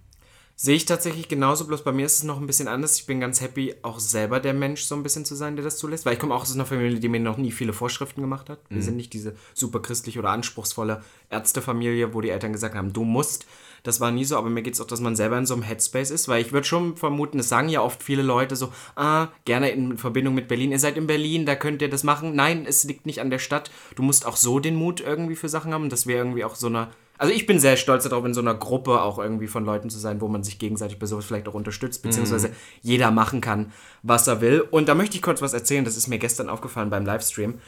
[0.65, 2.97] Sehe ich tatsächlich genauso, bloß bei mir ist es noch ein bisschen anders.
[2.97, 5.77] Ich bin ganz happy, auch selber der Mensch so ein bisschen zu sein, der das
[5.77, 6.07] zulässt.
[6.07, 8.61] Weil ich komme auch aus einer Familie, die mir noch nie viele Vorschriften gemacht hat.
[8.69, 13.03] Wir sind nicht diese super christliche oder anspruchsvolle Ärztefamilie, wo die Eltern gesagt haben, du
[13.03, 13.45] musst.
[13.83, 15.65] Das war nie so, aber mir geht es auch, dass man selber in so einem
[15.65, 19.31] Headspace ist, weil ich würde schon vermuten, es sagen ja oft viele Leute so, ah,
[19.45, 22.37] gerne in Verbindung mit Berlin, ihr seid in Berlin, da könnt ihr das machen.
[22.37, 23.73] Nein, es liegt nicht an der Stadt.
[23.97, 25.89] Du musst auch so den Mut irgendwie für Sachen haben.
[25.89, 26.91] Das wäre irgendwie auch so eine
[27.23, 30.01] also ich bin sehr stolz darauf, in so einer Gruppe auch irgendwie von Leuten zu
[30.01, 33.71] sein, wo man sich gegenseitig bei sowas vielleicht auch unterstützt, beziehungsweise jeder machen kann,
[34.03, 34.61] was er will.
[34.61, 37.61] Und da möchte ich kurz was erzählen, das ist mir gestern aufgefallen beim Livestream,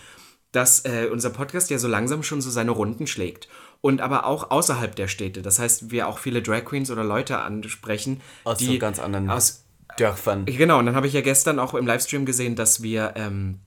[0.51, 3.49] dass äh, unser Podcast ja so langsam schon so seine Runden schlägt.
[3.81, 5.41] Und aber auch außerhalb der Städte.
[5.41, 9.31] Das heißt, wir auch viele Drag Queens oder Leute ansprechen, Aus die so ganz anderen
[9.31, 9.67] aus
[9.99, 10.47] Dörfern.
[10.47, 13.61] Genau, und dann habe ich ja gestern auch im Livestream gesehen, dass wir ähm,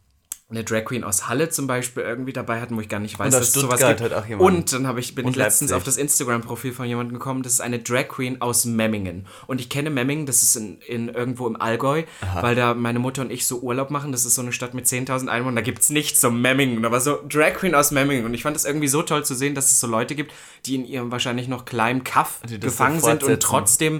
[0.49, 3.33] eine Drag Queen aus Halle zum Beispiel irgendwie dabei hatten, wo ich gar nicht weiß,
[3.33, 3.99] dass es sowas gibt.
[3.99, 4.39] hat auch.
[4.39, 5.77] Und dann habe ich, bin Und ich letztens Leipzig.
[5.77, 9.27] auf das Instagram-Profil von jemandem gekommen, das ist eine Drag Queen aus Memmingen.
[9.47, 12.03] Und ich kenne Memmingen, das ist in, in irgendwo im Allgäu,
[12.39, 14.13] weil da meine Mutter und ich so Urlaub machen.
[14.13, 16.85] Das ist so eine Stadt mit 10.000 Einwohnern, da gibt es nichts so Memmingen.
[16.85, 18.23] Aber so Drag Queen aus Memmingen.
[18.23, 20.31] Und ich fand das irgendwie so toll zu sehen, dass es so Leute gibt,
[20.65, 23.99] die in ihrem wahrscheinlich noch kleinen Kaff gefangen sind und trotzdem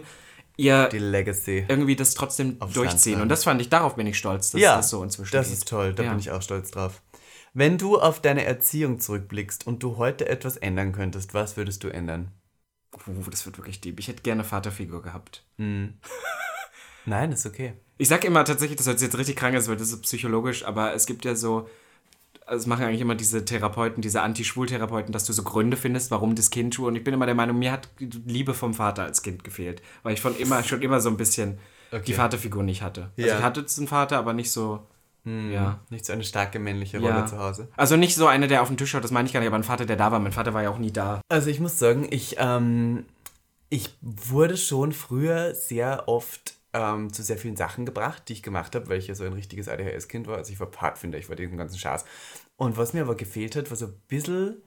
[0.58, 1.66] ihr Die Legacy.
[1.68, 3.22] irgendwie das trotzdem Land durchziehen.
[3.22, 5.58] Und das fand ich, darauf bin ich stolz, dass ja, das so inzwischen das geht.
[5.58, 6.10] ist toll, da Ja.
[6.10, 7.02] bin ich auch stolz drauf.
[7.54, 11.88] Wenn du auf deine Erziehung zurückblickst und du heute etwas ändern könntest, was würdest du
[11.88, 12.32] ändern?
[13.08, 14.00] Uh, das wird wirklich deep.
[14.00, 15.44] Ich hätte gerne Vaterfigur gehabt.
[17.06, 17.74] Nein, ist okay.
[17.98, 20.66] Ich sag immer tatsächlich, das hört sich jetzt richtig krank an, weil das ist psychologisch,
[20.66, 21.68] aber es gibt ja so,
[22.48, 26.34] also es machen eigentlich immer diese Therapeuten, diese Anti-Schwul-Therapeuten, dass du so Gründe findest, warum
[26.36, 26.88] das Kind schwul.
[26.88, 30.14] Und ich bin immer der Meinung, mir hat Liebe vom Vater als Kind gefehlt, weil
[30.14, 31.60] ich von immer schon immer so ein bisschen
[32.06, 33.12] die Vaterfigur nicht hatte.
[33.18, 33.38] Also Ja.
[33.38, 34.80] ich hatte jetzt einen Vater, aber nicht so,
[35.26, 35.80] ja.
[35.90, 37.26] Nicht so eine starke männliche Rolle Ja.
[37.26, 37.68] zu Hause.
[37.76, 39.58] Also nicht so einer, der auf dem Tisch schaut, das meine ich gar nicht, aber
[39.58, 40.20] ein Vater, der da war.
[40.20, 41.22] Mein Vater war ja auch nie da.
[41.30, 43.06] Also ich muss sagen, ich, ähm,
[43.70, 48.76] ich wurde schon früher sehr oft ähm, zu sehr vielen Sachen gebracht, die ich gemacht
[48.76, 50.38] habe, weil ich ja so ein richtiges ADHS-Kind war.
[50.38, 52.06] Also ich war Pfadfinder, ich war diesen ganzen Schaß.
[52.56, 54.62] Und was mir aber gefehlt hat, war so ein bisschen,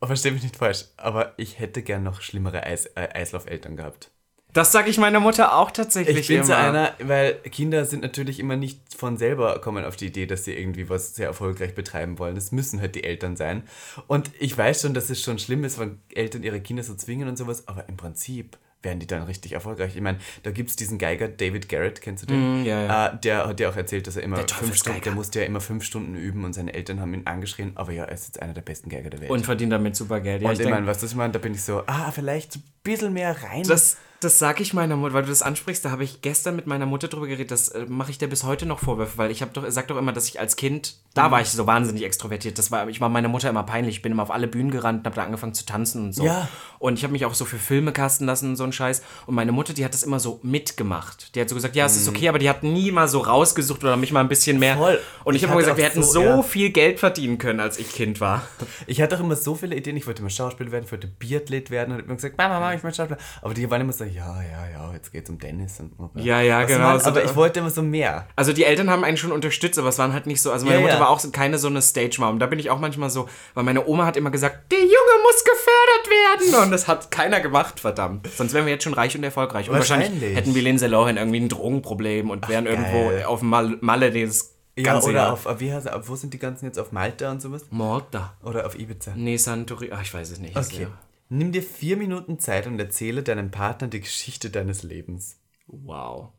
[0.00, 4.10] oh, versteh mich nicht falsch, aber ich hätte gern noch schlimmere Eis, äh, Eislaufeltern gehabt.
[4.52, 6.46] Das sage ich meiner Mutter auch tatsächlich Ich bin immer.
[6.46, 10.44] so einer, weil Kinder sind natürlich immer nicht von selber kommen auf die Idee, dass
[10.44, 12.34] sie irgendwie was sehr erfolgreich betreiben wollen.
[12.34, 13.62] Das müssen halt die Eltern sein.
[14.08, 17.28] Und ich weiß schon, dass es schon schlimm ist, wenn Eltern ihre Kinder so zwingen
[17.28, 19.94] und sowas, aber im Prinzip werden die dann richtig erfolgreich.
[19.94, 22.62] Ich meine, da gibt es diesen Geiger, David Garrett, kennst du den?
[22.62, 23.06] Mm, ja, ja.
[23.08, 24.76] Äh, der hat ja auch erzählt, dass er immer fünf Teufelsgeiger.
[24.76, 27.92] Stunden, der musste ja immer fünf Stunden üben und seine Eltern haben ihn angeschrien, aber
[27.92, 29.30] ja, er ist jetzt einer der besten Geiger der Welt.
[29.30, 30.42] Und verdient damit super Geld.
[30.42, 32.56] Ja, und ich ich meine, was das ich meine, da bin ich so, ah, vielleicht
[32.56, 33.64] ein bisschen mehr rein.
[33.64, 35.82] das, Das sage ich meiner Mutter, weil du das ansprichst.
[35.82, 37.50] Da habe ich gestern mit meiner Mutter drüber geredet.
[37.50, 39.96] Das äh, mache ich dir bis heute noch Vorwürfe, weil ich habe doch, sag doch
[39.96, 42.58] immer, dass ich als Kind, da war ich so wahnsinnig extrovertiert.
[42.58, 43.96] Das war, ich war meiner Mutter immer peinlich.
[43.96, 46.22] Ich bin immer auf alle Bühnen gerannt und habe da angefangen zu tanzen und so.
[46.22, 46.48] Ja.
[46.78, 49.02] Und ich habe mich auch so für Filme casten lassen und so ein Scheiß.
[49.24, 51.34] Und meine Mutter, die hat das immer so mitgemacht.
[51.34, 53.82] Die hat so gesagt, ja, es ist okay, aber die hat nie mal so rausgesucht
[53.82, 54.76] oder mich mal ein bisschen mehr.
[54.76, 55.00] Voll.
[55.24, 56.42] Und ich, Ich habe immer gesagt, wir hätten so, ja.
[56.42, 58.42] viel Geld verdienen können, als ich Kind war.
[58.86, 59.96] Ich hatte auch immer so viele Ideen.
[59.96, 62.74] Ich wollte immer Schauspieler werden, ich wollte Biathlet werden und hab immer gesagt, Mama, Mama,
[62.74, 63.20] ich möchte Schauspieler.
[63.40, 65.80] Aber die waren immer so, ja, ja, ja, jetzt geht's um Tennis.
[65.80, 68.26] Und, Ja, ja, Weißt du, genau, so aber ich wollte immer so mehr.
[68.36, 70.50] Also die Eltern haben einen schon unterstützt, aber es waren halt nicht so.
[70.52, 71.00] Also meine Ja, Mutter ja.
[71.00, 72.38] war auch keine so eine Stage-Mom.
[72.38, 74.90] Da bin ich auch manchmal so, weil meine Oma hat immer gesagt, der Junge
[75.22, 76.62] muss gefördert werden.
[76.64, 78.28] Und das hat keiner gemacht, verdammt.
[78.36, 79.68] Sonst wären wir jetzt schon reich und erfolgreich.
[79.68, 80.36] Und wahrscheinlich, Wahrscheinlich.
[80.36, 83.24] hätten wir Lindsay Lohan irgendwie ein Drogenproblem und wären irgendwo geil.
[83.24, 86.78] auf Mal Malle das Ja, ganze oder auf, wie heißt, wo sind die ganzen jetzt?
[86.78, 87.64] Auf Malta und sowas?
[87.70, 88.34] Malta.
[88.42, 89.12] Oder auf Ibiza?
[89.16, 89.92] Nee, Santorini.
[89.94, 90.56] Ach, ich weiß es nicht.
[90.56, 90.86] Okay.
[91.30, 95.40] Nimm dir vier Minuten Zeit und erzähle deinem Partner die Geschichte deines Lebens.
[95.68, 96.30] Wow.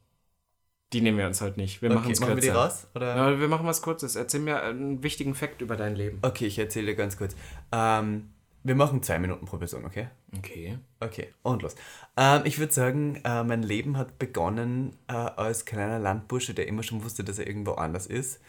[0.91, 1.81] Die nehmen wir uns heute nicht.
[1.81, 2.65] Wir machen Okay, es machen wir die kürzer.
[2.65, 2.87] raus?
[2.93, 3.15] Oder?
[3.15, 4.17] Ja, wir machen was Kurzes.
[4.17, 6.19] Erzähl mir einen wichtigen Fakt über dein Leben.
[6.21, 7.35] Okay, ich erzähle dir ganz kurz.
[7.71, 8.31] Ähm,
[8.63, 10.07] wir machen zwei Minuten pro Person, okay?
[10.37, 10.77] Okay.
[10.99, 11.75] Okay, und los.
[12.15, 16.83] Ähm, ich würde sagen, äh, mein Leben hat begonnen äh, als kleiner Landbursche, der immer
[16.83, 18.39] schon wusste, dass er irgendwo anders ist,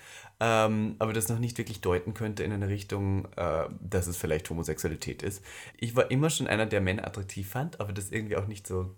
[0.40, 4.50] ähm, aber das noch nicht wirklich deuten könnte in eine Richtung, äh, dass es vielleicht
[4.50, 5.42] Homosexualität ist.
[5.78, 8.94] Ich war immer schon einer, der Männer attraktiv fand, aber das irgendwie auch nicht so,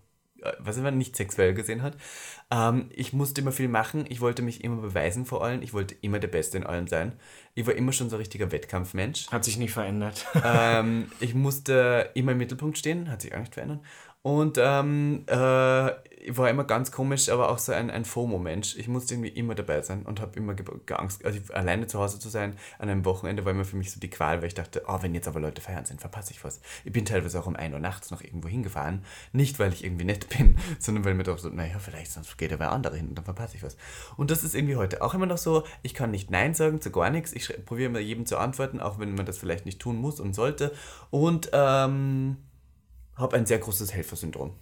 [0.58, 1.96] was man nicht sexuell gesehen hat.
[2.50, 5.94] Ähm, ich musste immer viel machen, ich wollte mich immer beweisen vor allem, ich wollte
[6.00, 7.12] immer der Beste in allem sein.
[7.54, 9.28] Ich war immer schon so ein richtiger Wettkampfmensch.
[9.30, 10.26] Hat sich nicht verändert.
[10.44, 13.80] ähm, ich musste immer im Mittelpunkt stehen, hat sich auch nicht verändert.
[14.22, 15.90] Und ähm, äh,
[16.28, 18.76] war immer ganz komisch, aber auch so ein, ein FOMO-Mensch.
[18.76, 22.18] Ich musste irgendwie immer dabei sein und habe immer geangst, also ich- alleine zu Hause
[22.18, 24.84] zu sein an einem Wochenende war immer für mich so die Qual, weil ich dachte,
[24.86, 26.60] oh, wenn jetzt aber Leute feiern sind, verpasse ich was.
[26.84, 29.04] Ich bin teilweise auch um 1 Uhr nachts noch irgendwo hingefahren.
[29.32, 32.50] Nicht, weil ich irgendwie nett bin, sondern weil mir doch so, naja, vielleicht sonst geht
[32.50, 33.76] ja wer andere hin und dann verpasse ich was.
[34.16, 36.90] Und das ist irgendwie heute auch immer noch so, ich kann nicht Nein sagen zu
[36.90, 37.32] gar nichts.
[37.32, 40.34] Ich probiere immer jedem zu antworten, auch wenn man das vielleicht nicht tun muss und
[40.34, 40.72] sollte.
[41.10, 42.36] Und ähm,
[43.16, 44.52] habe ein sehr großes Helfersyndrom.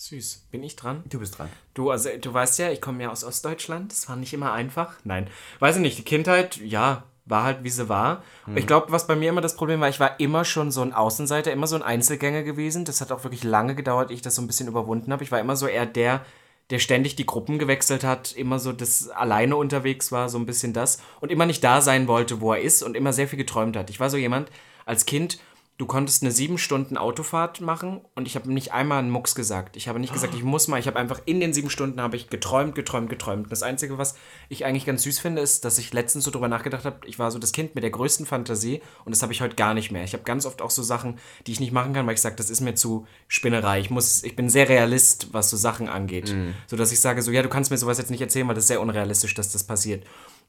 [0.00, 0.46] Süß.
[0.52, 1.02] Bin ich dran?
[1.08, 1.48] Du bist dran.
[1.74, 3.90] Du, also, du weißt ja, ich komme ja aus Ostdeutschland.
[3.90, 4.94] Das war nicht immer einfach.
[5.02, 5.28] Nein.
[5.58, 5.98] Weiß ich nicht.
[5.98, 8.22] Die Kindheit, ja, war halt, wie sie war.
[8.54, 10.92] Ich glaube, was bei mir immer das Problem war, ich war immer schon so ein
[10.92, 12.84] Außenseiter, immer so ein Einzelgänger gewesen.
[12.84, 15.24] Das hat auch wirklich lange gedauert, ich das so ein bisschen überwunden habe.
[15.24, 16.24] Ich war immer so eher der,
[16.70, 20.72] der ständig die Gruppen gewechselt hat, immer so das alleine unterwegs war, so ein bisschen
[20.72, 21.02] das.
[21.20, 23.90] Und immer nicht da sein wollte, wo er ist und immer sehr viel geträumt hat.
[23.90, 24.48] Ich war so jemand,
[24.86, 25.40] als Kind,
[25.78, 29.76] du konntest eine sieben Stunden Autofahrt machen und ich habe nicht einmal einen Mucks gesagt.
[29.76, 30.80] Ich habe nicht gesagt, ich muss mal.
[30.80, 33.50] Ich habe einfach in den sieben Stunden habe ich geträumt, geträumt, geträumt.
[33.50, 34.16] Das Einzige, was
[34.48, 37.30] ich eigentlich ganz süß finde, ist, dass ich letztens so drüber nachgedacht habe, ich war
[37.30, 40.02] so das Kind mit der größten Fantasie und das habe ich heute gar nicht mehr.
[40.02, 42.34] Ich habe ganz oft auch so Sachen, die ich nicht machen kann, weil ich sage,
[42.34, 43.78] das ist mir zu Spinnerei.
[43.78, 46.34] Ich muss, ich bin sehr Realist, was so Sachen angeht.
[46.66, 48.64] So dass ich sage, so ja, du kannst mir sowas jetzt nicht erzählen, weil das
[48.64, 50.04] ist sehr unrealistisch, dass das passiert.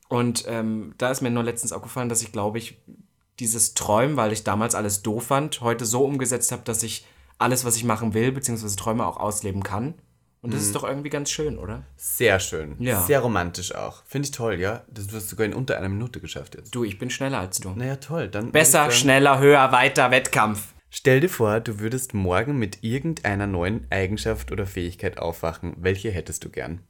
[0.07, 2.79] Und ähm, da ist mir nur letztens aufgefallen, dass ich glaube ich
[3.39, 7.06] dieses Träumen, weil ich damals alles doof fand, heute so umgesetzt habe, dass ich
[7.38, 9.95] alles, was ich machen will, beziehungsweise Träume auch ausleben kann.
[10.41, 11.84] Und das ist doch irgendwie ganz schön, oder?
[11.97, 12.75] Sehr schön.
[12.80, 13.02] Ja.
[13.02, 14.04] Sehr romantisch auch.
[14.06, 14.84] Finde ich toll, ja.
[14.89, 16.73] Das wirst du sogar in unter einer Minute geschafft jetzt.
[16.73, 17.71] Du, ich bin schneller als du.
[17.71, 18.30] Naja, toll.
[18.30, 20.73] Dann Besser, sagen, schneller, höher, weiter, Wettkampf.
[20.89, 25.75] Stell dir vor, du würdest morgen mit irgendeiner neuen Eigenschaft oder Fähigkeit aufwachen.
[25.78, 26.82] Welche hättest du gern?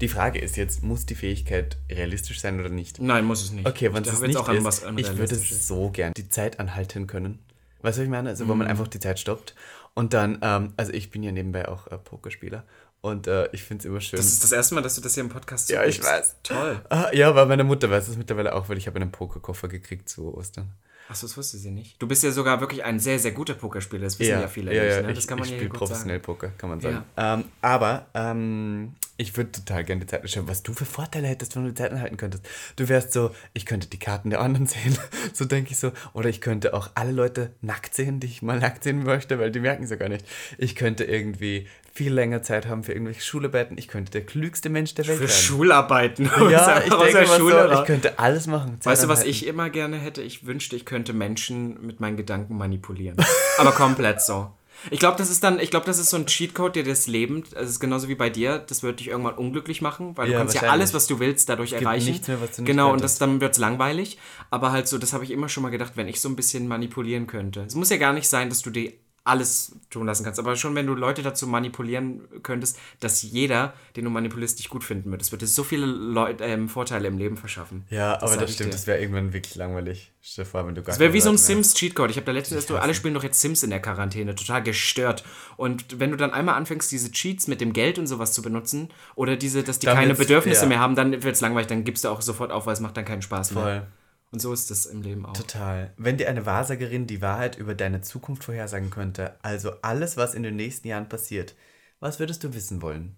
[0.00, 3.00] Die Frage ist jetzt, muss die Fähigkeit realistisch sein oder nicht?
[3.00, 3.66] Nein, muss es nicht.
[3.66, 6.58] Okay, wenn es nicht auch an ist, was an ich würde so gern die Zeit
[6.60, 7.38] anhalten können.
[7.82, 8.30] Weißt du, was ich meine?
[8.30, 8.60] Also, wo Mhm.
[8.60, 9.54] man einfach die Zeit stoppt
[9.94, 12.64] und dann, ähm, also ich bin ja nebenbei auch äh, Pokerspieler
[13.02, 14.16] und äh, ich finde es immer schön.
[14.16, 16.36] Das ist das erste Mal, dass du das hier im Podcast Ja, ich weiß.
[16.42, 16.80] Toll.
[16.88, 20.08] Ah, ja, aber meine Mutter weiß es mittlerweile auch, weil ich habe einen Pokerkoffer gekriegt
[20.08, 20.70] zu Ostern.
[21.06, 22.00] Achso, das wusste sie nicht.
[22.00, 24.04] Du bist ja sogar wirklich ein sehr, sehr guter Pokerspieler.
[24.04, 24.92] Das wissen ja, viele ja, nicht.
[24.94, 25.08] ja, Ne?
[25.10, 26.24] ich, Das kann man ich ja spiele professionell sagen.
[26.24, 27.04] Poker, kann man sagen.
[27.18, 31.54] Ähm, aber ähm, ich würde total gerne die Zeit schauen, was du für Vorteile hättest,
[31.54, 32.44] wenn du die Zeit anhalten könntest.
[32.76, 34.98] Du wärst so, ich könnte die Karten der anderen sehen,
[35.32, 35.92] so denke ich so.
[36.12, 39.50] Oder ich könnte auch alle Leute nackt sehen, die ich mal nackt sehen möchte, weil
[39.52, 40.26] die merken es ja gar nicht.
[40.58, 43.78] Ich könnte irgendwie viel länger Zeit haben für irgendwelche Schularbeiten.
[43.78, 45.42] Ich könnte der klügste Mensch der Welt Für sein.
[45.42, 46.28] Schularbeiten.
[46.50, 48.80] Ja, ich denke mal so, ich könnte alles machen.
[48.80, 50.20] Zeit Weißt du, was ich immer gerne hätte?
[50.20, 53.16] Ich wünschte, ich könnte Menschen mit meinen Gedanken manipulieren.
[53.58, 54.50] Aber komplett so.
[54.90, 57.44] Ich glaube, das ist dann, ich glaube, das ist so ein Cheatcode, der das Leben,
[57.52, 60.38] das ist genauso wie bei dir, das wird dich irgendwann unglücklich machen, weil du Ja,
[60.38, 62.10] kannst ja alles, was du willst, dadurch erreichen.
[62.12, 64.18] nichts mehr, was du nicht genau, und das, dann wird es langweilig.
[64.50, 66.68] Aber halt so, das habe ich immer schon mal gedacht, wenn ich so ein bisschen
[66.68, 67.62] manipulieren könnte.
[67.62, 70.38] Es muss ja gar nicht sein, dass du die alles tun lassen kannst.
[70.38, 74.84] Aber schon wenn du Leute dazu manipulieren könntest, dass jeder, den du manipulierst, dich gut
[74.84, 75.22] finden wird.
[75.22, 77.84] Das würde so viele Leut ähm, Vorteile im Leben verschaffen.
[77.88, 78.72] Ja, aber das stimmt, dir.
[78.72, 80.12] das wäre irgendwann wirklich langweilig.
[80.22, 81.38] Vor, wenn du gar Das wäre wie so ein.
[81.38, 82.10] Sims-Cheatcode.
[82.10, 85.24] Ich habe da letztens, so, alle spielen doch jetzt Sims in der Quarantäne, total gestört.
[85.56, 88.88] Und wenn du dann einmal anfängst, diese Cheats mit dem Geld und sowas zu benutzen,
[89.16, 90.68] oder diese, dass die Dann keine Bedürfnisse ja.
[90.68, 92.96] mehr haben, dann wird es langweilig, dann gibst du auch sofort auf, weil es macht
[92.96, 93.86] dann keinen Spaß mehr.
[94.34, 95.32] Und so ist das im Leben auch.
[95.32, 95.92] Total.
[95.96, 100.42] Wenn dir eine Wahrsagerin die Wahrheit über deine Zukunft vorhersagen könnte, also alles, was in
[100.42, 101.54] den nächsten Jahren passiert,
[102.00, 103.14] was würdest du wissen wollen?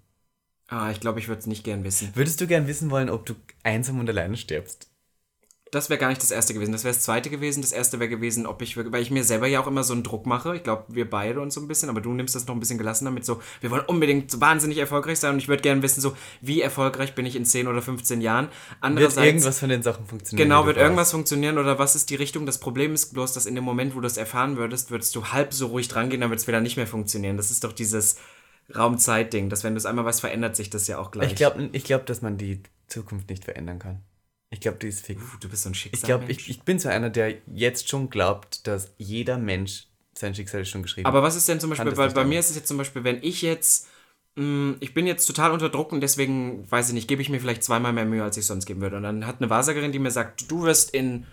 [0.68, 2.10] Ah, ich glaube, ich würde es nicht gern wissen.
[2.14, 4.90] Würdest du gern wissen wollen, ob du einsam und alleine stirbst?
[5.72, 6.70] Das wäre gar nicht das erste gewesen.
[6.70, 7.60] Das wäre das zweite gewesen.
[7.60, 9.94] Das erste wäre gewesen, ob ich wirklich, weil ich mir selber ja auch immer so
[9.94, 10.54] einen Druck mache.
[10.54, 12.78] Ich glaube, wir beide und so ein bisschen, aber du nimmst das noch ein bisschen
[12.78, 16.00] gelassener mit so, wir wollen unbedingt so wahnsinnig erfolgreich sein und ich würde gerne wissen,
[16.00, 18.46] so, wie erfolgreich bin ich in 10 oder 15 Jahren.
[18.46, 19.26] Wird Andererseits.
[19.26, 20.48] irgendwas von den Sachen funktionieren?
[20.48, 22.46] Genau, wird irgendwas funktionieren oder was ist die Richtung?
[22.46, 25.26] Das Problem ist bloß, dass in dem Moment, wo du es erfahren würdest, würdest du
[25.26, 27.36] halb so ruhig drangehen, dann wird es wieder nicht mehr funktionieren.
[27.36, 28.18] Das ist doch dieses
[28.74, 31.32] Raum-Zeit-Ding, dass wenn du es einmal weißt, verändert sich das ja auch gleich.
[31.32, 34.02] Ich glaube, ich glaub, dass man die Zukunft nicht verändern kann.
[34.50, 35.20] Ich glaube, die ist fix.
[35.20, 38.10] Puh, du bist so ein Ich glaube, ich, ich bin so einer, der jetzt schon
[38.10, 42.10] glaubt, dass jeder Mensch sein Schicksal schon geschrieben Aber was ist denn zum Beispiel, weil
[42.10, 43.88] bei mir ist es jetzt zum Beispiel, wenn ich jetzt,
[44.36, 47.40] mh, ich bin jetzt total unter Druck und deswegen, weiß ich nicht, gebe ich mir
[47.40, 48.96] vielleicht zweimal mehr Mühe, als ich sonst geben würde.
[48.96, 51.26] Und dann hat eine Wahrsagerin, die mir sagt, du wirst in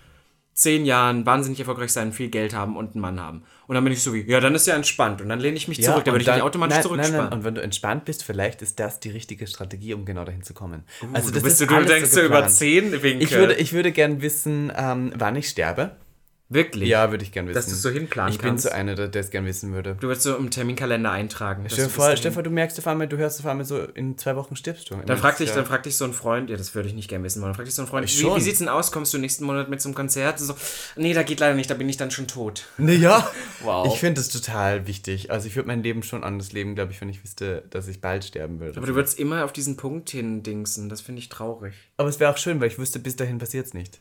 [0.53, 3.43] zehn Jahren wahnsinnig erfolgreich sein, viel Geld haben und einen Mann haben.
[3.65, 5.21] Und dann bin ich so wie, ja, dann ist ja entspannt.
[5.21, 7.17] Und dann lehne ich mich zurück, dann würde ich mich automatisch nein, zurückspannen.
[7.17, 10.25] Nein, nein, und wenn du entspannt bist, vielleicht ist das die richtige Strategie, um genau
[10.25, 10.83] dahin zu kommen.
[11.11, 13.23] also du bist ist du, du denkst so über zehn Winkel.
[13.23, 15.95] Ich würde, ich würde gern wissen, ähm, wann ich sterbe.
[16.53, 16.87] Wirklich?
[16.89, 17.55] Ja, würde ich gern wissen.
[17.55, 18.63] Dass du's so hinplanen Ich bin kannst.
[18.65, 19.95] so einer, der es gern wissen würde.
[19.99, 21.63] Du würdest so im Terminkalender eintragen.
[21.63, 23.17] dass Stell dir du vor, bis stell dir dahin- vor, du merkst auf einmal, du
[23.17, 24.95] hörst auf einmal so, in zwei Wochen stirbst du.
[25.05, 27.23] Dann fragt dich, dann fragt dich so ein Freund, ja, das würde ich nicht gerne
[27.25, 27.49] wissen wollen.
[27.51, 28.37] Dann fragt dich so ein Freund, Ich wie, schon.
[28.37, 28.91] wie sieht's denn aus?
[28.91, 30.39] Kommst du nächsten Monat mit zum Konzert?
[30.39, 30.55] So,
[30.95, 32.65] nee, da geht leider nicht, da bin ich dann schon tot.
[32.77, 33.29] Ja,
[33.63, 33.87] Wow.
[33.93, 35.31] ich finde das total wichtig.
[35.31, 38.01] Also ich würde mein Leben schon anders leben, glaube ich, wenn ich wüsste, dass ich
[38.01, 38.77] bald sterben würde.
[38.77, 40.89] Aber du würdest immer auf diesen Punkt hin dingsen.
[40.89, 41.73] Das finde ich traurig.
[41.97, 43.99] Aber es wäre auch schön, weil ich wüsste, bis dahin passiert es nicht.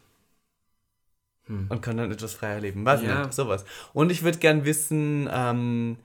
[1.49, 2.85] Und kann dann etwas freier leben.
[2.85, 3.09] Weiß Hm.
[3.09, 3.21] Ja.
[3.23, 3.65] nicht, sowas.
[3.93, 5.97] Und ich würde gern wissen, ähm,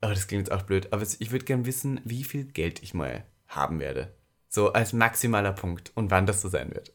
[0.00, 2.94] oh, das klingt jetzt auch blöd, aber ich würde gern wissen, wie viel Geld ich
[2.94, 4.14] mal haben werde.
[4.48, 6.92] So als maximaler Punkt und wann das so sein wird.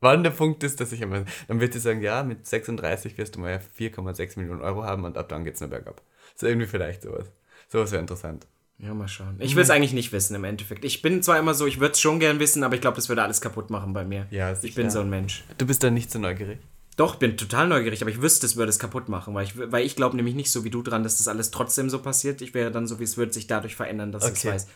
[0.00, 3.36] Wann der Punkt ist, dass ich einmal, dann wird sie sagen, ja, mit 36 wirst
[3.36, 6.00] du mal 4,6 Millionen Euro haben und ab dann geht's nur bergab.
[6.36, 7.30] So irgendwie vielleicht sowas.
[7.68, 8.46] Sowas wäre interessant.
[8.78, 9.36] Ja, mal schauen.
[9.40, 10.86] Ich will es eigentlich nicht wissen im Endeffekt.
[10.86, 13.10] Ich bin zwar immer so, ich würde es schon gern wissen, aber ich glaube, das
[13.10, 14.26] würde alles kaputt machen bei mir.
[14.30, 14.76] Ja, ich sicher.
[14.76, 15.44] bin so ein Mensch.
[15.58, 16.60] Du bist dann nicht so neugierig.
[17.00, 19.86] Doch, bin total neugierig, aber ich wüsste, es würde es kaputt machen, weil ich, weil
[19.86, 22.42] ich glaube nämlich nicht so wie du dran, dass das alles trotzdem so passiert.
[22.42, 24.54] Ich wäre dann so, wie es würde sich dadurch verändern, dass ich es Okay.
[24.54, 24.66] weiß.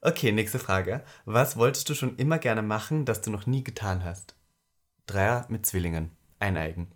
[0.00, 1.04] Okay, nächste Frage.
[1.24, 4.34] Was wolltest du schon immer gerne machen, das du noch nie getan hast?
[5.06, 6.10] Dreier mit Zwillingen.
[6.40, 6.88] Eineigen.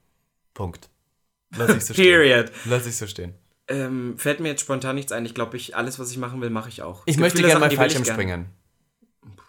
[0.52, 0.90] Punkt.
[1.56, 2.04] Lass ich so stehen.
[2.04, 2.50] Period.
[2.64, 3.34] Lass ich so stehen.
[3.68, 5.24] Ähm, fällt mir jetzt spontan nichts ein.
[5.26, 7.04] Ich glaube, ich, alles, was ich machen will, mache ich auch.
[7.06, 8.46] Ich möchte gerne mal Fallschirm springen.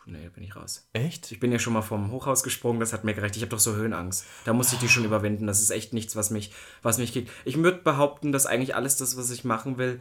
[0.10, 0.88] Nee, bin ich raus.
[0.94, 1.34] Echt?
[1.34, 3.36] Ich bin ja schon mal vom Hochhaus gesprungen, das hat mir gerecht.
[3.36, 4.26] Ich habe doch so Höhenangst.
[4.46, 5.48] Da musste ich die schon überwinden.
[5.48, 7.30] Das ist echt nichts, was mich, was mich kriegt.
[7.44, 10.00] Ich würde behaupten, dass eigentlich alles das, was ich machen will,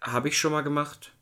[0.00, 1.12] habe ich schon mal gemacht.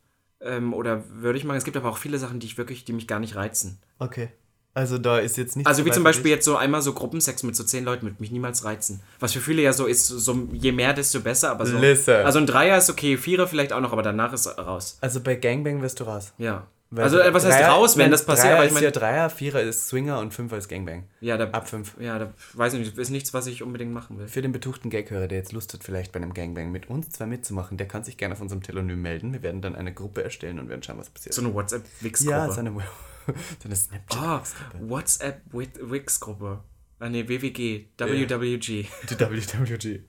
[0.41, 1.57] Ähm, oder würde ich machen.
[1.57, 3.79] Es gibt aber auch viele Sachen, die ich wirklich, die mich gar nicht reizen.
[3.99, 4.29] Okay.
[4.75, 7.57] Also da ist jetzt nicht Also wie zum Beispiel jetzt so einmal so Gruppensex mit
[7.57, 9.01] so zehn Leuten würde mich niemals reizen.
[9.19, 11.51] Was für viele ja so ist, so je mehr, desto besser.
[11.51, 12.25] Aber so, Listen.
[12.25, 14.99] also ein Dreier ist okay, Vierer vielleicht auch noch, aber danach ist raus.
[15.01, 16.33] Also bei Gangbang wirst du raus.
[16.39, 16.69] Ja.
[16.91, 18.47] Weil also äh, was heißt Dreier- raus, wenn das passiert?
[18.47, 21.05] Dreier Aber ich ist meine, ja Dreier, Vierer ist Swinger und Fünfer ist Gangbang.
[21.21, 21.95] ja, da, Ab fünf.
[22.01, 24.27] ja, da weiß ich nicht, ist nichts, was ich unbedingt machen will.
[24.29, 27.27] Für den betuchten Gaghörer, der jetzt Lust hat, vielleicht bei einem Gangbang mit uns zwei
[27.27, 29.35] mitzumachen, der kann sich gerne auf unserem Telonym melden.
[29.35, 31.35] Wir werden dann eine Gruppe erstellen und werden schauen, was passiert.
[31.35, 32.31] So eine WhatsApp-Wix-Gruppe.
[32.31, 32.71] ja, so eine,
[33.27, 33.35] so
[33.67, 34.19] eine Snapchat.
[34.23, 34.43] Ah,
[34.81, 36.63] WhatsApp Wix-Gruppe.
[37.01, 37.85] Ah, nee, WWG.
[37.99, 38.87] WWG.
[39.11, 40.01] Die WWG.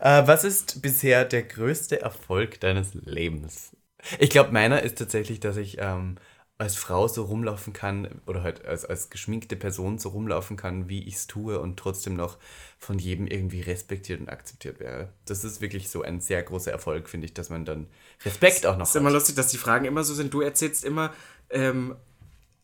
[0.00, 3.76] Äh, was ist bisher der größte Erfolg deines Lebens?
[4.18, 6.16] Ich glaube, meiner ist tatsächlich, dass ich ähm,
[6.60, 11.08] als Frau so rumlaufen kann oder halt als, als geschminkte Person so rumlaufen kann, wie
[11.08, 12.36] ich es tue und trotzdem noch
[12.78, 15.08] von jedem irgendwie respektiert und akzeptiert wäre.
[15.24, 17.86] Das ist wirklich so ein sehr großer Erfolg, finde ich, dass man dann
[18.26, 20.34] Respekt auch noch ist immer lustig, dass die Fragen immer so sind.
[20.34, 21.14] Du erzählst immer,
[21.48, 21.96] ähm,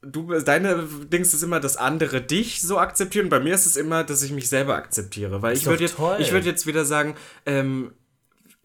[0.03, 3.31] du, deine Dings ist immer, dass andere dich so akzeptieren.
[3.31, 5.41] Bei mir ist es immer, dass ich mich selber akzeptiere.
[5.41, 7.15] Weil ich doch würde jetzt, ich würde jetzt wieder sagen,
[7.47, 7.93] ähm,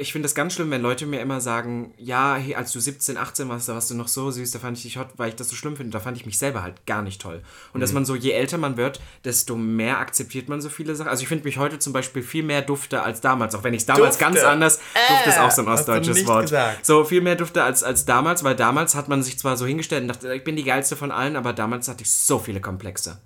[0.01, 3.15] ich finde das ganz schlimm, wenn Leute mir immer sagen, ja, hey, als du 17,
[3.17, 5.35] 18 warst, da warst du noch so süß, da fand ich dich hot, weil ich
[5.35, 5.91] das so schlimm finde.
[5.91, 7.41] Da fand ich mich selber halt gar nicht toll.
[7.73, 7.81] Und Mhm.
[7.81, 11.07] dass man so, je älter man wird, desto mehr akzeptiert man so viele Sachen.
[11.09, 13.81] Also ich finde mich heute zum Beispiel viel mehr dufte als damals, auch wenn ich
[13.81, 14.23] es damals Dufte?
[14.33, 16.41] ganz anders, dufte ist auch so ein du ostdeutsches Wort.
[16.43, 16.85] gesagt.
[16.85, 20.01] So viel mehr dufte als, als damals, weil damals hat man sich zwar so hingestellt
[20.01, 23.19] und dachte, ich bin die geilste von allen, aber damals hatte ich so viele Komplexe.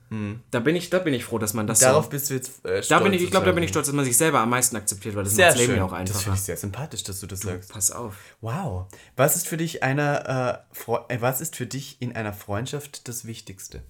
[0.52, 2.10] Da bin ich, da bin ich froh, dass man das Darauf so.
[2.12, 2.88] bist du jetzt äh, stolz.
[2.90, 4.76] Da bin ich, ich glaube, da bin ich stolz, dass man sich selber am meisten
[4.76, 6.34] akzeptiert, weil das Sehr macht das Leben ja auch Das einfacher.
[6.34, 7.72] ich sehr sympathisch, dass du das sagst.
[7.72, 8.18] Pass auf.
[8.42, 8.88] Wow.
[9.16, 13.26] Was ist für dich einer, äh, äh, was ist für dich in einer Freundschaft das
[13.26, 13.84] Wichtigste?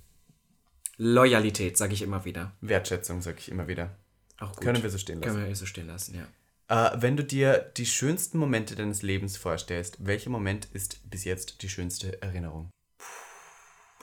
[0.98, 2.52] Loyalität, sage ich immer wieder.
[2.62, 3.96] Wertschätzung, sag ich immer wieder.
[4.40, 4.62] Auch gut.
[4.64, 5.34] Können wir so stehen lassen.
[5.36, 6.26] Können wir so stehen lassen, ja.
[6.68, 11.62] Äh, wenn du dir die schönsten Momente deines Lebens vorstellst, welcher Moment ist bis jetzt
[11.62, 12.72] die schönste Erinnerung?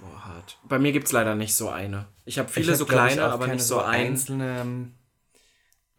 [0.01, 0.59] Boah, hart.
[0.69, 2.07] Bei mir gibt es leider nicht so eine.
[2.25, 4.07] Ich habe viele Ich hab, so ich, kleine, auch aber keine nicht so ein.
[4.13, 4.61] einzelne.
[4.61, 4.95] ähm,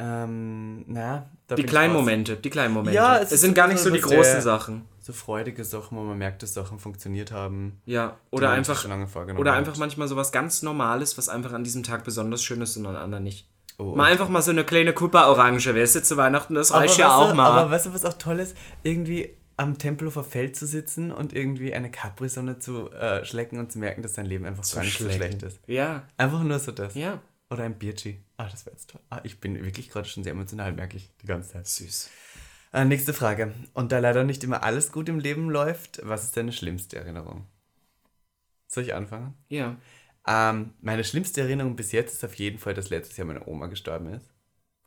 [0.06, 1.94] Ähm, na, da Die kleinen.
[1.94, 2.96] Momente, die kleinen Momente.
[2.96, 4.84] Ja, es es, sind gar nicht so die großen Sachen.
[5.00, 7.80] So freudige Sachen, wo man merkt, dass Sachen funktioniert haben.
[7.86, 8.86] Ja, oder einfach
[9.38, 9.58] oder hat.
[9.58, 12.86] einfach manchmal so was ganz Normales, was einfach an diesem Tag besonders schön ist und
[12.86, 13.48] an anderen nicht.
[13.78, 13.96] Oh.
[13.96, 17.34] Mal einfach mal so eine kleine Kuppa-Orange, weißt du, zu Weihnachten, das reicht ja auch
[17.34, 17.48] mal.
[17.50, 18.56] Aber weißt du, was auch toll ist?
[18.84, 23.80] Irgendwie am Tempelhofer Feld zu sitzen und irgendwie eine Capri-Sonne zu äh, schlecken und zu
[23.80, 25.40] merken, dass dein Leben einfach gar nicht so schlecken.
[25.40, 25.60] schlecht ist.
[25.68, 26.96] ja, Einfach nur so das.
[26.96, 27.20] ja.
[27.54, 28.20] Oder ein Birchi.
[28.38, 29.02] Ah, das wäre jetzt toll.
[29.10, 31.68] Ah, ich bin wirklich gerade schon sehr emotional, merke ich die ganze Zeit.
[31.68, 32.10] Süß.
[32.74, 33.54] Äh, nächste Frage.
[33.74, 37.46] Und da leider nicht immer alles gut im Leben läuft, was ist deine schlimmste Erinnerung?
[38.68, 39.36] Soll ich anfangen?
[39.50, 39.78] Ja.
[40.28, 43.68] Ähm, meine schlimmste Erinnerung bis jetzt ist auf jeden Fall, dass letztes Jahr meine Oma
[43.68, 44.26] gestorben ist.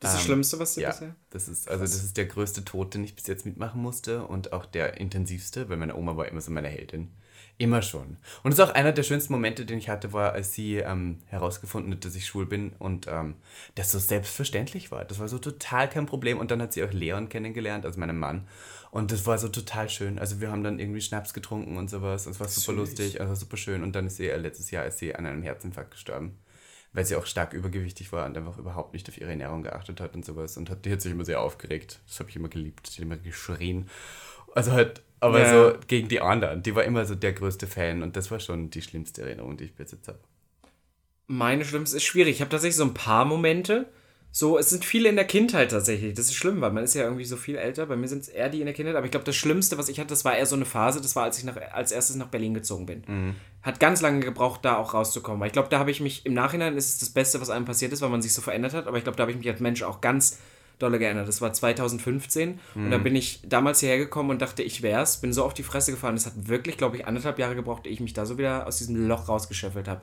[0.00, 1.16] Das ist das Ähm, Schlimmste, was du Ja, bisher?
[1.30, 4.52] das ist, also das ist der größte Tod, den ich bis jetzt mitmachen musste und
[4.52, 7.12] auch der intensivste, weil meine Oma war immer so meine Heldin.
[7.58, 8.18] Immer schon.
[8.42, 11.20] Und es ist auch einer der schönsten Momente, den ich hatte, war, als sie ähm,
[11.26, 13.36] herausgefunden hat, dass ich schwul bin und ähm,
[13.74, 15.06] das so selbstverständlich war.
[15.06, 16.38] Das war so total kein Problem.
[16.38, 18.46] Und dann hat sie auch Leon kennengelernt, also meinen Mann.
[18.90, 20.18] Und das war so total schön.
[20.18, 22.26] Also wir haben dann irgendwie Schnaps getrunken und sowas.
[22.26, 22.98] Und es war super Süß.
[22.98, 23.82] lustig, also super schön.
[23.82, 26.38] Und dann ist sie äh, letztes Jahr ist sie an einem Herzinfarkt gestorben
[26.96, 30.14] weil sie auch stark übergewichtig war und einfach überhaupt nicht auf ihre Ernährung geachtet hat
[30.14, 30.56] und sowas.
[30.56, 32.00] Und hat, die hat sich immer sehr aufgeregt.
[32.08, 32.88] Das habe ich immer geliebt.
[32.88, 33.90] Die hat immer geschrien.
[34.54, 35.50] Also halt, aber Ja.
[35.72, 36.62] so gegen die anderen.
[36.62, 39.64] Die war immer so der größte Fan und das war schon die schlimmste Erinnerung, die
[39.64, 40.18] ich bis jetzt habe.
[41.26, 42.36] Meine schlimmste ist schwierig.
[42.36, 43.86] Ich habe tatsächlich so ein paar Momente.
[44.30, 46.12] So, es sind viele in der Kindheit tatsächlich.
[46.12, 47.86] Das ist schlimm, weil man ist ja irgendwie so viel älter.
[47.86, 48.94] Bei mir sind es eher die in der Kindheit.
[48.94, 51.00] Aber ich glaube, das Schlimmste, was ich hatte, das war eher so eine Phase.
[51.00, 53.34] Das war, als ich nach, als erstes nach Berlin gezogen bin.
[53.62, 55.40] Hat ganz lange gebraucht, da auch rauszukommen.
[55.40, 57.64] Weil ich glaube, da habe ich mich, im Nachhinein ist es das Beste, was einem
[57.64, 58.86] passiert ist, weil man sich so verändert hat.
[58.86, 60.38] Aber ich glaube, da habe ich mich als Mensch auch ganz
[60.78, 61.26] dolle geändert.
[61.28, 65.20] Das war 2015 und da bin ich damals hierher gekommen und dachte, ich wär's.
[65.20, 66.14] Bin so auf die Fresse gefahren.
[66.16, 68.78] Es hat wirklich, glaube ich, anderthalb Jahre gebraucht, ehe ich mich da so wieder aus
[68.78, 70.02] diesem Loch rausgeschöffelt habe.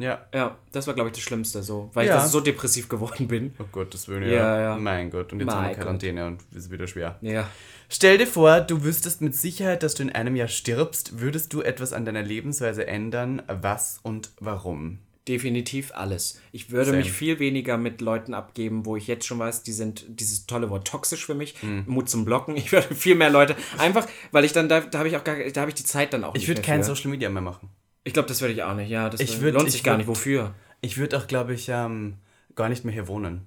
[0.00, 0.20] Ja.
[0.32, 2.18] Ja, das war, glaube ich, das Schlimmste, so, weil Ja.
[2.24, 3.52] ich so depressiv geworden bin.
[3.58, 4.76] Oh Gott, das würde Ja, ja.
[4.76, 5.32] Mein Gott.
[5.32, 5.82] Und jetzt Mein haben wir Gott.
[5.82, 7.16] Quarantäne und es ist wieder schwer.
[7.20, 7.48] Ja.
[7.88, 11.20] Stell dir vor, du wüsstest mit Sicherheit, dass du in einem Jahr stirbst.
[11.20, 13.42] Würdest du etwas an deiner Lebensweise ändern?
[13.48, 14.98] Was und warum?
[15.28, 16.40] Definitiv alles.
[16.52, 16.98] Ich würde Same.
[16.98, 20.70] mich viel weniger mit Leuten abgeben, wo ich jetzt schon weiß, die sind dieses tolle
[20.70, 21.62] Wort toxisch für mich.
[21.62, 21.84] Mhm.
[21.86, 22.56] Mut zum Blocken.
[22.56, 23.54] Ich würde viel mehr Leute.
[23.76, 26.12] Einfach, weil ich dann, da, da habe ich auch gar, da habe ich die Zeit
[26.12, 26.88] dann auch Ich würde kein für.
[26.94, 27.68] Social Media mehr machen.
[28.04, 28.88] Ich glaube, das würde ich auch nicht.
[28.88, 30.06] Ja, das Ich wür- würd- lohnt ich sich gar würd- nicht.
[30.08, 30.54] Wofür?
[30.80, 32.14] Ich würde auch, glaube ich, ähm,
[32.54, 33.42] gar nicht mehr hier wohnen.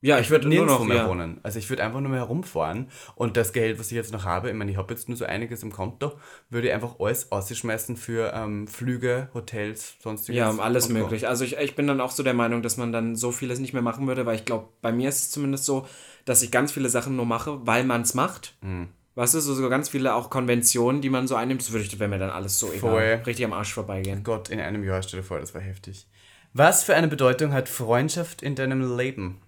[0.00, 1.08] Ja, ich würde nur noch mehr ja.
[1.08, 1.40] wohnen.
[1.42, 4.48] Also ich würde einfach nur mehr herumfahren und das Geld, was ich jetzt noch habe,
[4.48, 6.12] ich meine, ich habe jetzt nur so einiges im Konto,
[6.50, 10.38] würde ich einfach alles ausschmeißen für ähm, Flüge, Hotels, sonstiges.
[10.38, 11.26] Ja, um alles möglich.
[11.26, 13.72] Also ich, ich bin dann auch so der Meinung, dass man dann so vieles nicht
[13.72, 15.86] mehr machen würde, weil ich glaube, bei mir ist es zumindest so,
[16.24, 18.56] dass ich ganz viele Sachen nur mache, weil man es macht.
[18.60, 18.88] Mhm.
[19.16, 21.98] Weißt du, so, so ganz viele auch Konventionen, die man so einnimmt, das würde ich,
[21.98, 23.02] wäre mir dann alles so Voll.
[23.02, 23.22] egal.
[23.26, 24.22] Richtig am Arsch vorbeigehen.
[24.22, 26.06] Gott, in einem Jahr, stell dir vor, das war heftig.
[26.52, 29.40] Was für eine Bedeutung hat Freundschaft in deinem Leben?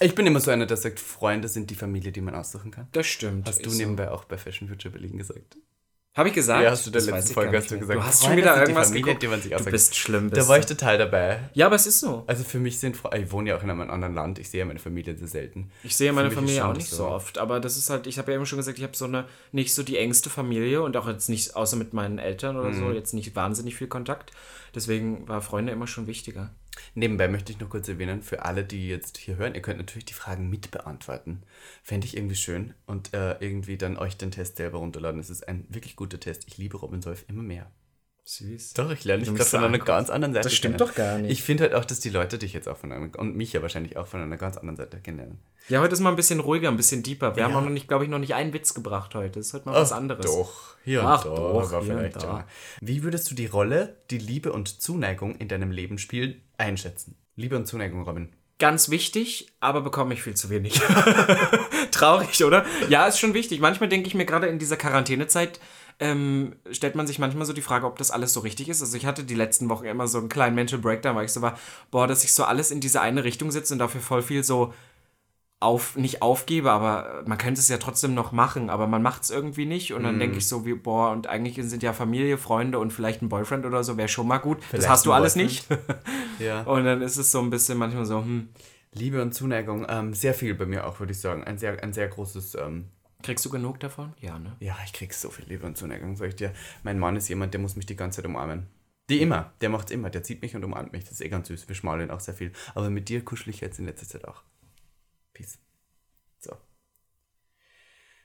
[0.00, 2.88] Ich bin immer so einer, der sagt, Freunde sind die Familie, die man aussuchen kann.
[2.92, 3.48] Das stimmt.
[3.48, 3.78] Hast du Ist so.
[3.82, 5.56] nebenbei auch bei Fashion Future Berlin gesagt?
[6.16, 6.64] Habe ich gesagt?
[6.64, 8.42] Ja, hast du in der Das letzten Folge hast du gesagt, Du hast schon Freunde
[8.42, 9.22] wieder irgendwas Familie, geguckt.
[9.22, 10.30] die man sich Du bist schlimm.
[10.30, 10.60] Da bist war du.
[10.62, 11.38] ich total dabei.
[11.54, 12.24] ja, aber es ist so.
[12.26, 14.60] Also für mich sind Fre- ich wohne ja auch in einem anderen Land, ich sehe
[14.60, 15.70] ja meine Familie sehr selten.
[15.84, 18.36] Ich sehe meine Familie auch nicht so oft, aber das ist halt, ich habe ja
[18.36, 21.28] eben schon gesagt, ich habe so eine, nicht so die engste Familie und auch jetzt
[21.28, 22.78] nicht, außer mit meinen Eltern oder Mhm.
[22.80, 24.32] so, jetzt nicht wahnsinnig viel Kontakt.
[24.74, 26.50] Deswegen war Freunde immer schon wichtiger.
[26.94, 30.04] Nebenbei möchte ich noch kurz erwähnen, für alle, die jetzt hier hören, ihr könnt natürlich
[30.06, 31.42] die Fragen mit beantworten.
[31.82, 35.20] Fände ich irgendwie schön und äh, irgendwie dann euch den Test selber runterladen.
[35.20, 36.44] Es ist ein wirklich guter Test.
[36.46, 37.70] Ich liebe Robin Solf immer mehr.
[38.30, 38.74] Süß.
[38.74, 40.86] Doch, ich lerne dich gerade von einer ganz anderen Seite Das stimmt kennen.
[40.90, 41.30] doch gar nicht.
[41.32, 43.62] Ich finde halt auch, dass die Leute dich jetzt auch von einer, und mich ja
[43.62, 45.38] wahrscheinlich auch von einer ganz anderen Seite kennenlernen.
[45.70, 47.36] Ja, heute ist mal ein bisschen ruhiger, ein bisschen deeper.
[47.36, 47.58] Wir haben Ja.
[47.58, 49.38] auch noch nicht, glaube ich, noch nicht einen Witz gebracht heute.
[49.38, 50.26] Das ist heute mal was anderes.
[50.26, 51.30] Doch, hier und Ach da.
[51.30, 52.20] doch, hier vielleicht da.
[52.20, 52.46] ja.
[52.82, 57.16] Wie würdest du die Rolle, die Liebe und Zuneigung in deinem Leben spielen, einschätzen?
[57.36, 58.28] Liebe und Zuneigung, Robin.
[58.58, 60.74] Ganz wichtig, aber bekomme ich viel zu wenig.
[61.92, 62.66] Traurig, oder?
[62.88, 63.60] Ja, ist schon wichtig.
[63.60, 65.60] Manchmal denke ich mir gerade in dieser Quarantänezeit,
[66.00, 68.80] ähm, stellt man sich manchmal so die Frage, ob das alles so richtig ist.
[68.80, 71.42] Also ich hatte die letzten Wochen immer so einen kleinen Mental Breakdown, weil ich so
[71.42, 71.58] war,
[71.90, 74.72] boah, dass ich so alles in diese eine Richtung sitze und dafür voll viel so
[75.60, 79.30] auf, nicht aufgebe, aber man könnte es ja trotzdem noch machen, aber man macht es
[79.30, 82.78] irgendwie nicht und dann denke ich so wie, boah, und eigentlich sind ja Familie, Freunde
[82.78, 84.58] und vielleicht ein Boyfriend oder so, wäre schon mal gut.
[84.60, 85.68] das Vielleicht hast du alles Boyfriend.
[85.70, 85.80] nicht.
[86.38, 86.62] Ja.
[86.62, 88.50] Und dann ist es so ein bisschen manchmal so, hm,
[88.92, 91.42] Liebe und Zuneigung, ähm, sehr viel bei mir auch, würde ich sagen.
[91.42, 92.84] Ein sehr, ein sehr großes, ähm,
[93.22, 94.14] Kriegst du genug davon?
[94.20, 94.56] Ja, ne?
[94.60, 96.52] ja, ich krieg so viel Liebe und Zuneigung, sag ich dir.
[96.84, 98.68] Mein Mann ist jemand, der muss mich die ganze Zeit umarmen.
[99.10, 101.04] Die immer, der macht's immer, der zieht mich und umarmt mich.
[101.04, 102.52] Das ist eh ganz süß, wir schmalen auch sehr viel.
[102.74, 104.42] Aber mit dir kuschel ich jetzt in letzter Zeit auch.
[105.32, 105.58] Peace.
[106.38, 106.56] So.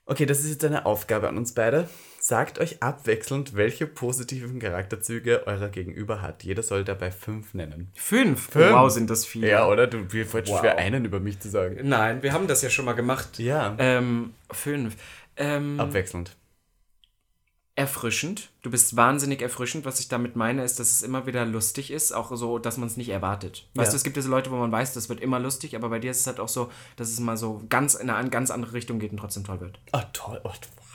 [0.05, 1.87] Okay, das ist jetzt eine Aufgabe an uns beide.
[2.19, 6.43] Sagt euch abwechselnd, welche positiven Charakterzüge eurer Gegenüber hat.
[6.43, 7.89] Jeder soll dabei fünf nennen.
[7.95, 8.49] Fünf?
[8.49, 8.71] Fünf.
[8.73, 9.49] Wow, sind das viele.
[9.49, 9.87] Ja, oder?
[9.87, 10.59] Du, wir wollten Wow.
[10.59, 11.77] schwer einen über mich zu sagen.
[11.83, 13.39] Nein, wir haben das ja schon mal gemacht.
[13.39, 13.75] Ja.
[13.77, 14.95] Ähm, fünf.
[15.37, 16.35] Ähm, Abwechselnd.
[17.75, 18.49] Erfrischend.
[18.61, 19.83] Du bist wahnsinnig erfrischend.
[19.85, 22.87] Was ich damit meine, ist, dass es immer wieder lustig ist, auch so, dass man
[22.87, 23.67] es nicht erwartet.
[23.73, 23.91] Weißt Ja.
[23.91, 26.11] du, es gibt diese Leute, wo man weiß, das wird immer lustig, aber bei dir
[26.11, 28.99] ist es halt auch so, dass es mal so ganz in eine ganz andere Richtung
[28.99, 29.79] geht und trotzdem toll wird.
[29.91, 30.39] Oh, toll.
[30.43, 30.53] Oh, wow.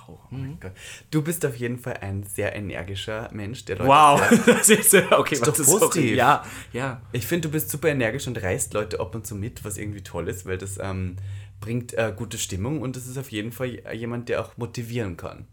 [0.08, 0.72] Oh mein Gott.
[1.10, 5.38] Du bist auf jeden Fall ein sehr energischer Mensch, der Leute Wow, das ist okay,
[5.38, 6.16] doch was ist positiv.
[6.16, 7.02] Ja, ja.
[7.12, 10.02] Ich finde, du bist super energisch und reißt Leute ab und zu mit, was irgendwie
[10.02, 11.16] toll ist, weil das ähm,
[11.60, 15.46] bringt äh, gute Stimmung und das ist auf jeden Fall jemand, der auch motivieren kann.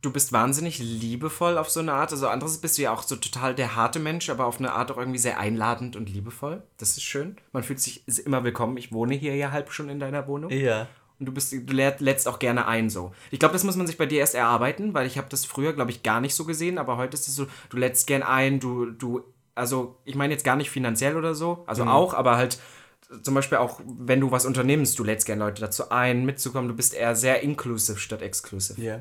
[0.00, 2.12] Du bist wahnsinnig liebevoll auf so eine Art.
[2.12, 4.92] Also anderes bist du ja auch so total der harte Mensch, aber auf eine Art
[4.92, 6.62] auch irgendwie sehr einladend und liebevoll.
[6.76, 7.36] Das ist schön.
[7.52, 8.76] Man fühlt sich immer willkommen.
[8.76, 10.50] Ich wohne hier ja halb schon in deiner Wohnung.
[10.52, 10.86] Ja.
[11.18, 13.12] Und du bist, du lä- lädst auch gerne ein so.
[13.32, 15.72] Ich glaube, das muss man sich bei dir erst erarbeiten, weil ich habe das früher,
[15.72, 18.60] glaube ich, gar nicht so gesehen, aber heute ist es so, du lädst gern ein,
[18.60, 19.24] du, du,
[19.56, 22.60] also ich meine jetzt gar nicht finanziell oder so, also auch, aber halt
[23.24, 26.76] zum Beispiel auch, wenn du was unternimmst, du lädst gern Leute dazu ein, mitzukommen, du
[26.76, 28.80] bist eher sehr inclusive statt exclusive.
[28.80, 29.00] Ja.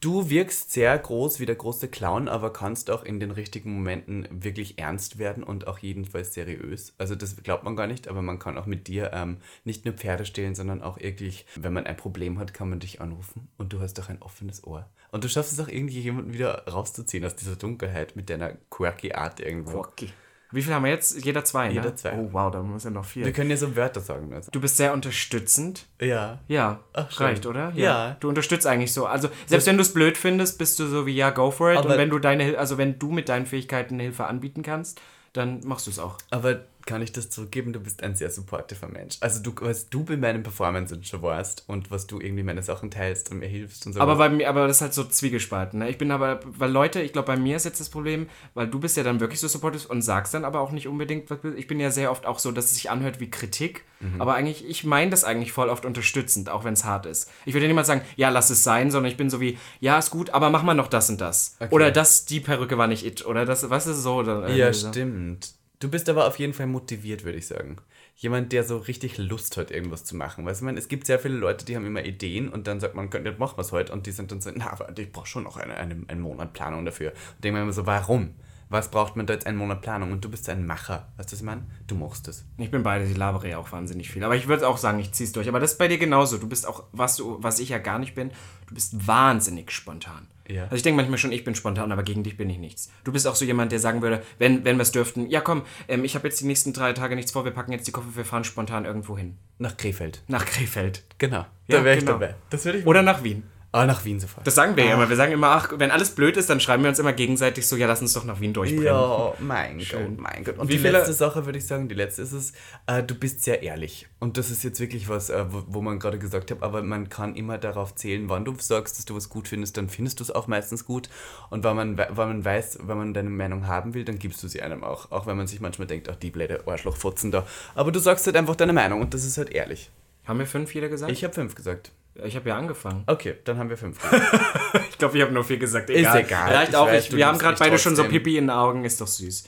[0.00, 4.28] Du wirkst sehr groß wie der große Clown, aber kannst auch in den richtigen Momenten
[4.30, 6.94] wirklich ernst werden und auch jedenfalls seriös.
[6.98, 9.94] Also das glaubt man gar nicht, aber man kann auch mit dir ähm, nicht nur
[9.94, 13.72] Pferde stehlen, sondern auch wirklich, wenn man ein Problem hat, kann man dich anrufen und
[13.72, 14.88] du hast auch ein offenes Ohr.
[15.10, 19.14] Und du schaffst es auch irgendwie jemanden wieder rauszuziehen aus dieser Dunkelheit mit deiner quirky
[19.14, 19.78] Art irgendwo.
[19.78, 20.10] Okay.
[20.50, 21.24] Wie viel haben wir jetzt?
[21.24, 21.94] Jeder zwei, Jeder ne?
[21.94, 22.14] zwei.
[22.14, 23.32] Oh wow, da muss ja noch Wir viel.
[23.32, 24.32] können ja so Wörter sagen.
[24.32, 24.50] Also.
[24.50, 25.86] Du bist sehr unterstützend.
[26.00, 26.38] Ja.
[26.48, 27.72] Ja, Ach, reicht, oder?
[27.74, 28.16] Ja.
[28.20, 29.04] Du unterstützt eigentlich so.
[29.06, 31.78] Also, selbst wenn du es blöd findest, bist du so wie, ja, go for it.
[31.78, 35.00] Aber- und wenn du deine, also wenn du mit deinen Fähigkeiten Hilfe anbieten kannst,
[35.34, 36.16] dann machst du es auch.
[36.30, 37.72] Aber kann ich das zurückgeben?
[37.72, 39.18] Du bist ein sehr supportiver Mensch.
[39.20, 42.90] Also du, was du bei meinen Performances schon warst und was du irgendwie meine Sachen
[42.90, 44.00] teilst und mir hilfst und so.
[44.00, 45.78] Aber bei mir, aber das ist halt so zwiegespalten.
[45.80, 45.88] Ne?
[45.90, 48.80] Ich bin aber, weil Leute, ich glaube, bei mir ist jetzt das Problem, weil du
[48.80, 51.66] bist ja dann wirklich so supportive und sagst dann aber auch nicht unbedingt, was- ich
[51.68, 54.20] bin ja sehr oft auch so, dass es sich anhört wie Kritik, Mhm.
[54.20, 57.30] aber eigentlich, ich meine das eigentlich voll oft unterstützend, auch wenn es hart ist.
[57.44, 60.10] Ich würde niemals sagen, ja, lass es sein, sondern ich bin so wie, ja, ist
[60.10, 61.56] gut, aber mach mal noch das und das.
[61.70, 63.26] Oder das, die Perücke war nicht it.
[63.26, 64.14] Oder das, was ist so?
[64.16, 65.52] Oder ja, stimmt.
[65.80, 67.76] Du bist aber auf jeden Fall motiviert, würde ich sagen.
[68.16, 70.44] Jemand, der so richtig Lust hat, irgendwas zu machen.
[70.44, 72.96] Weißt du, meine, es gibt sehr viele Leute, die haben immer Ideen und dann sagt
[72.96, 73.92] man, "Könnt- jetzt machen wir es heute.
[73.92, 76.52] Und die sind dann so, na, aber ich brauche schon noch eine, eine, einen Monat
[76.52, 77.12] Planung dafür.
[77.36, 78.34] Und denken wir immer so, warum?
[78.70, 80.12] Was braucht man da jetzt einen Monat Planung?
[80.12, 81.08] Und du bist ein Macher.
[81.16, 81.62] Weißt du, was ich meine?
[81.86, 82.44] Du machst es.
[82.58, 84.24] Ich bin beide, ich labere ja auch wahnsinnig viel.
[84.24, 85.48] Aber ich würde auch sagen, ich zieh's durch.
[85.48, 86.38] Aber das ist bei dir genauso.
[86.38, 88.30] Du bist auch, was du, was ich ja gar nicht bin,
[88.66, 90.26] du bist wahnsinnig spontan.
[90.48, 90.64] Ja.
[90.64, 92.90] Also ich denke manchmal schon, ich bin spontan, aber gegen dich bin ich nichts.
[93.04, 95.62] Du bist auch so jemand, der sagen würde, wenn, wenn wir es dürften, ja komm,
[95.88, 98.08] ähm, ich habe jetzt die nächsten drei Tage nichts vor, wir packen jetzt die Koffer,
[98.14, 99.36] wir fahren spontan irgendwo hin.
[99.58, 100.22] Nach Krefeld.
[100.26, 101.04] Nach Krefeld.
[101.18, 101.44] Genau.
[101.66, 102.18] Ja, da wäre ich genau.
[102.18, 102.34] dabei.
[102.48, 103.42] Das würde ich Oder nach Wien.
[103.78, 104.46] Ah, nach Wien sofort.
[104.46, 105.08] Das sagen wir ja immer.
[105.08, 107.76] Wir sagen immer, ach, wenn alles blöd ist, dann schreiben wir uns immer gegenseitig so,
[107.76, 108.84] ja, lass uns doch nach Wien durchbrennen.
[108.86, 110.58] Ja, mein Gott, mein Gott.
[110.58, 112.52] Und Wie die viele- letzte Sache würde ich sagen, die letzte ist es,
[112.86, 114.06] äh, du bist sehr ehrlich.
[114.18, 117.08] Und das ist jetzt wirklich was, äh, wo, wo man gerade gesagt hat, aber man
[117.08, 120.24] kann immer darauf zählen, wann du sagst, dass du was gut findest, dann findest du
[120.24, 121.08] es auch meistens gut.
[121.50, 124.42] Und wenn man, we- wenn man weiß, wenn man deine Meinung haben will, dann gibst
[124.42, 125.10] du sie einem auch.
[125.12, 127.46] Auch wenn man sich manchmal denkt, ach, die blöde Arschlochfotzen da.
[127.74, 129.90] Aber du sagst halt einfach deine Meinung und das ist halt ehrlich.
[130.26, 131.10] Haben wir fünf jeder gesagt?
[131.10, 131.90] Ich habe fünf gesagt.
[132.24, 133.04] Ich habe ja angefangen.
[133.06, 133.98] Okay, dann haben wir fünf.
[134.90, 135.90] Ich glaube, ich habe nur vier gesagt.
[135.90, 136.20] Egal.
[136.22, 136.52] egal.
[136.52, 136.86] Reicht Ich auch.
[136.88, 138.18] weiß, ich, wir haben gerade beide schon so trotzdem.
[138.22, 138.84] Pipi in den Augen.
[138.84, 139.44] Ist doch süß.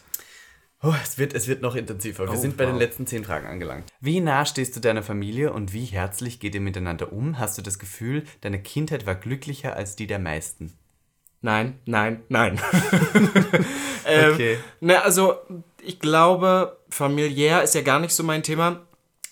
[0.82, 2.24] Oh, es, wird, es wird noch intensiver.
[2.26, 3.90] Wir Oh, sind bei den letzten zehn Fragen angelangt.
[4.00, 7.38] Wie nah stehst du deiner Familie und wie herzlich geht ihr miteinander um?
[7.38, 10.72] Hast du das Gefühl, deine Kindheit war glücklicher als die der meisten?
[11.42, 12.60] Nein, nein, nein.
[14.06, 14.58] ähm, Okay.
[14.80, 15.34] Ne, also
[15.82, 18.86] ich glaube, familiär ist ja gar nicht so mein Thema.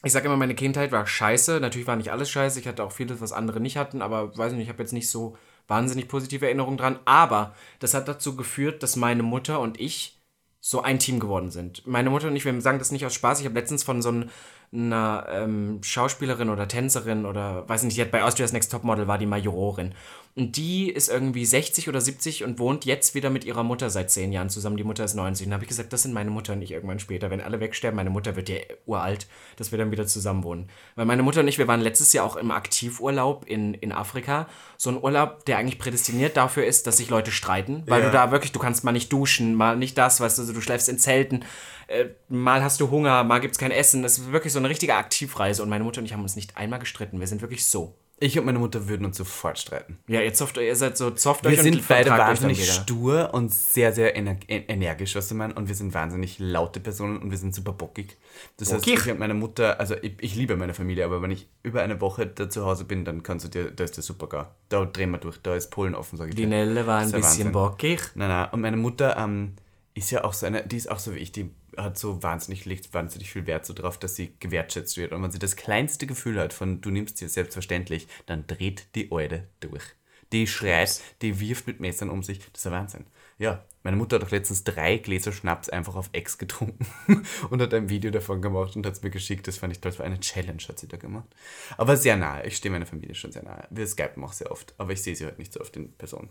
[0.05, 1.59] Ich sage immer, meine Kindheit war scheiße.
[1.61, 2.61] Natürlich war nicht alles scheiße.
[2.61, 5.11] Ich hatte auch vieles, was andere nicht hatten, aber weiß nicht, ich habe jetzt nicht
[5.11, 5.37] so
[5.67, 6.99] wahnsinnig positive Erinnerungen dran.
[7.05, 10.19] Aber das hat dazu geführt, dass meine Mutter und ich
[10.61, 11.87] so ein Team geworden sind.
[11.87, 13.41] Meine Mutter und ich, wir sagen das nicht aus Spaß.
[13.41, 14.31] Ich habe letztens von so ein-
[14.71, 19.17] einer ähm, Schauspielerin oder Tänzerin oder weiß nicht, die hat bei Austria's Next Topmodel war
[19.17, 19.95] die Majorin.
[20.37, 24.11] Und die ist irgendwie 60 oder 70 und wohnt jetzt wieder mit ihrer Mutter seit
[24.11, 24.76] 10 Jahren zusammen.
[24.76, 25.47] Die Mutter ist 90.
[25.47, 27.29] Und da habe ich gesagt, das sind meine Mutter und ich irgendwann später.
[27.31, 29.26] Wenn alle wegsterben, meine Mutter wird ja uralt,
[29.57, 30.68] dass wir dann wieder zusammen wohnen.
[30.95, 34.47] Weil meine Mutter und ich, wir waren letztes Jahr auch im Aktivurlaub in, in Afrika.
[34.76, 37.83] So ein Urlaub, der eigentlich prädestiniert dafür ist, dass sich Leute streiten.
[37.87, 38.07] Weil Ja.
[38.07, 40.61] du da wirklich, du kannst mal nicht duschen, mal nicht das, weißt du, also du
[40.61, 41.45] schläfst in Zelten.
[41.89, 44.03] Äh, mal hast du Hunger, mal gibt es kein Essen.
[44.05, 45.64] Das ist wirklich so eine richtige Aktivreise.
[45.64, 47.18] Und meine Mutter und ich haben uns nicht einmal gestritten.
[47.18, 47.95] Wir sind wirklich so.
[48.21, 49.97] Ich und meine Mutter würden uns sofort streiten.
[50.09, 53.55] Ja, ihr, zofft, ihr seid so zofft Wir euch sind und beide wahnsinnig stur und
[53.55, 55.57] sehr, sehr ener en- energisch, was du meinst.
[55.57, 58.16] Und wir sind wahnsinnig laute Personen und wir sind super bockig.
[58.57, 59.07] Das heißt, Bockig?
[59.07, 62.01] ich und meine Mutter, also ich, ich liebe meine Familie, aber wenn ich über eine
[62.01, 64.57] Woche da zu Hause bin, dann kannst du dir, da ist der super gar.
[64.69, 66.49] Da drehen wir durch, da ist Polen offen, sage ich Die dir.
[66.49, 67.53] Nelle war ein bisschen Wahnsinn.
[67.53, 68.01] bockig.
[68.16, 68.49] Nein, nein.
[68.51, 69.53] Und meine Mutter ähm,
[69.95, 72.64] ist ja auch so eine, die ist auch so wie ich, die hat so wahnsinnig,
[72.64, 75.12] legt wahnsinnig viel Wert so drauf, dass sie gewertschätzt wird.
[75.12, 79.11] Und wenn sie das kleinste Gefühl hat von, du nimmst dir selbstverständlich, dann dreht die
[79.11, 79.85] Alte durch.
[80.33, 82.39] Die schreit, die wirft mit Messern um sich.
[82.53, 83.07] Das ist ein Wahnsinn.
[83.39, 86.86] Ja, meine Mutter hat doch letztens drei Gläser Schnaps einfach auf Ex getrunken
[87.51, 89.47] und hat ein Video davon gemacht und hat es mir geschickt.
[89.47, 89.93] Das fand ich toll.
[89.93, 91.28] Das war eine Challenge, hat sie da gemacht.
[91.76, 92.45] Aber sehr nahe.
[92.47, 93.66] Ich stehe meiner Familie schon sehr nahe.
[93.70, 96.28] Wir skypen auch sehr oft, aber ich sehe sie halt nicht so oft in Person.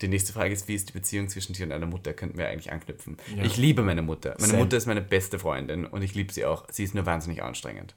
[0.00, 2.14] Die nächste Frage ist, wie ist die Beziehung zwischen dir und deiner Mutter?
[2.14, 3.16] Könnten wir eigentlich anknüpfen.
[3.42, 4.36] Ich liebe meine Mutter.
[4.38, 4.62] Meine Same.
[4.62, 6.66] Mutter ist meine beste Freundin und ich liebe sie auch.
[6.70, 7.96] Sie ist nur wahnsinnig anstrengend.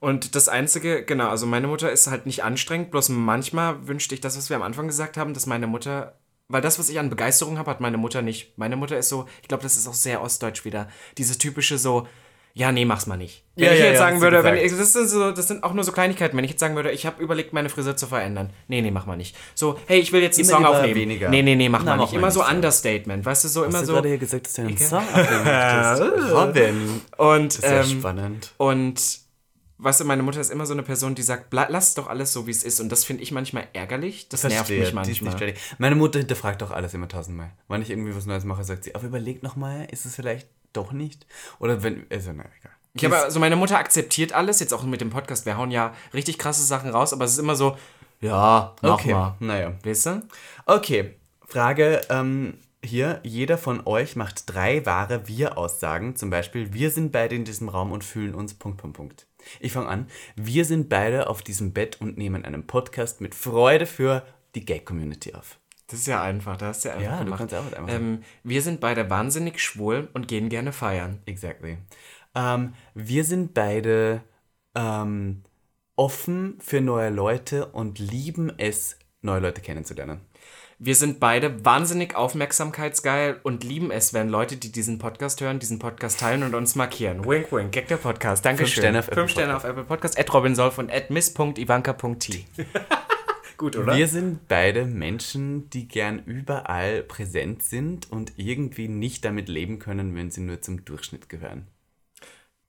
[0.00, 4.20] Und das Einzige, genau, also meine Mutter ist halt nicht anstrengend, bloß manchmal wünschte ich
[4.20, 6.18] das, was wir am Anfang gesagt haben, dass meine Mutter,
[6.54, 8.56] weil das, was ich an Begeisterung habe, hat meine Mutter nicht.
[8.56, 10.88] Meine Mutter ist so, ich glaube, das ist auch sehr ostdeutsch wieder,
[11.18, 12.06] dieses typische so,
[12.56, 13.42] ja, nee, mach's mal nicht.
[13.56, 15.64] Wenn Ja, ich ja, jetzt ja, sagen würde, wenn ich, das, sind so, das sind
[15.64, 18.06] auch nur so Kleinigkeiten, wenn ich jetzt sagen würde, ich habe überlegt, meine Frisur zu
[18.06, 18.50] verändern.
[18.68, 19.34] Nee, nee, mach mal nicht.
[19.56, 20.94] So, hey, ich will jetzt einen Immer Song aufnehmen.
[20.94, 21.28] weniger.
[21.30, 22.14] Nee, nee, nee, mach Na, mal mach nicht.
[22.16, 22.44] Immer so.
[22.46, 23.92] Understatement, weißt du, so immer Hast du so.
[23.94, 26.32] gerade hier gesagt, dass du einen Song aufnehmen möchtest?
[26.32, 27.00] Robin.
[27.16, 28.52] Und, Das ist ähm, spannend.
[28.58, 29.00] Und
[29.78, 32.32] weißt du, meine Mutter ist immer so eine Person, die sagt, "Bla- lass doch alles
[32.32, 32.80] so, wie es ist.
[32.80, 34.28] Und das finde ich manchmal ärgerlich.
[34.28, 35.54] Das nervt Verstehe, mich ist nicht manchmal.
[35.78, 37.50] Meine Mutter hinterfragt auch alles immer tausendmal.
[37.68, 40.92] Wenn ich irgendwie was Neues mache, sagt sie, aber überleg nochmal, ist es vielleicht doch
[40.92, 41.26] nicht?
[41.58, 42.72] Oder wenn, also na egal.
[42.96, 45.46] Ich habe also meine Mutter akzeptiert alles, jetzt auch mit dem Podcast.
[45.46, 47.76] Wir hauen ja richtig krasse Sachen raus, aber es ist immer so,
[48.20, 49.34] ja, mach okay, mal.
[49.40, 49.72] naja.
[49.84, 50.22] Weißt du?
[50.66, 51.16] Okay,
[51.46, 52.54] Frage ähm,
[52.84, 53.20] hier.
[53.24, 56.14] Jeder von euch macht drei wahre Wir-Aussagen.
[56.16, 58.54] Zum Beispiel, wir sind beide in diesem Raum und fühlen uns...
[58.54, 59.26] Punkt, Punkt, Punkt.
[59.60, 60.06] Ich fange an.
[60.36, 64.24] Wir sind beide auf diesem Bett und nehmen einen Podcast mit Freude für
[64.54, 65.58] die Gay-Community auf.
[65.88, 67.38] Das ist ja einfach, da hast du ja einfach Ja, du gemacht.
[67.40, 71.20] kannst auch einfach ähm, Wir sind beide wahnsinnig schwul und gehen gerne feiern.
[71.26, 71.78] Exactly.
[72.34, 74.22] Ähm, wir sind beide
[74.74, 75.42] ähm,
[75.96, 80.20] offen für neue Leute und lieben es, neue Leute kennenzulernen.
[80.86, 85.78] Wir sind beide wahnsinnig aufmerksamkeitsgeil und lieben es, wenn Leute, die diesen Podcast hören, diesen
[85.78, 87.24] Podcast teilen und uns markieren.
[87.24, 88.44] Wink, wink, Gag der Podcast.
[88.44, 88.66] Dankeschön.
[88.66, 90.20] Fünf Sterne auf Apple Fünf Sterne auf Apple Podcast.
[90.20, 92.44] At Robin Solf und at miss.ivanka.t.
[93.56, 93.96] Gut, oder?
[93.96, 100.14] Wir sind beide Menschen, die gern überall präsent sind und irgendwie nicht damit leben können,
[100.14, 101.66] wenn sie nur zum Durchschnitt gehören.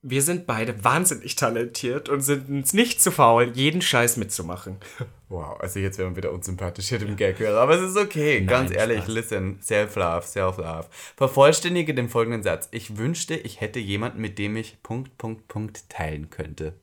[0.02, 4.76] Wir sind beide wahnsinnig talentiert und sind uns nicht zu faul, jeden Scheiß mitzumachen.
[5.28, 8.44] Wow, also jetzt werden wir wieder unsympathisch hier dem Gag hören, aber es ist okay.
[8.44, 9.08] Ganz ehrlich, Spaß.
[9.08, 10.86] listen, self-love, self-love.
[11.16, 12.68] Vervollständige den folgenden Satz.
[12.70, 16.74] Ich wünschte, ich hätte jemanden, mit dem ich Punkt, Punkt, Punkt teilen könnte.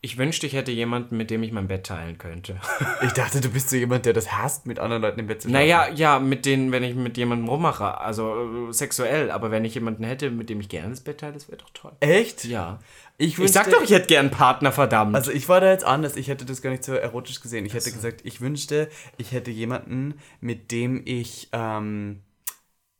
[0.00, 2.60] Ich wünschte, ich hätte jemanden, mit dem ich mein Bett teilen könnte.
[3.02, 5.48] Ich dachte, du bist so jemand, der das hasst, mit anderen Leuten im Bett zu
[5.48, 5.66] schlafen.
[5.66, 9.74] naja, ja, mit denen, wenn ich mit jemandem rummache, also äh, sexuell, aber wenn ich
[9.74, 11.92] jemanden hätte, mit dem ich gerne das Bett teile, das wäre doch toll.
[12.00, 12.44] Echt?
[12.44, 12.78] Ja.
[13.16, 15.14] Ich, Ich wünschte, sag doch, ich hätte gern einen Partner, verdammt.
[15.16, 17.66] Also ich war da jetzt anders, ich hätte das gar nicht so erotisch gesehen.
[17.66, 22.22] Ich hätte gesagt, ich wünschte, ich hätte jemanden, mit dem ich ähm,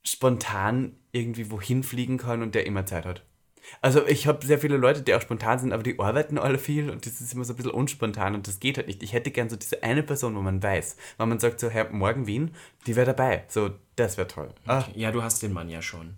[0.02, 3.24] spontan irgendwie wohin fliegen kann und der immer Zeit hat.
[3.80, 6.90] Also ich habe sehr viele Leute, die auch spontan sind, aber die arbeiten alle viel
[6.90, 9.02] und das ist immer so ein bisschen unspontan und das geht halt nicht.
[9.02, 11.88] Ich hätte gern so diese eine Person, wo man weiß, wenn man sagt so, Herr,
[11.90, 12.54] morgen Wien,
[12.86, 13.44] die wäre dabei.
[13.48, 14.50] So, das wäre toll.
[14.66, 16.16] Ah, ja, du hast den Mann ja schon.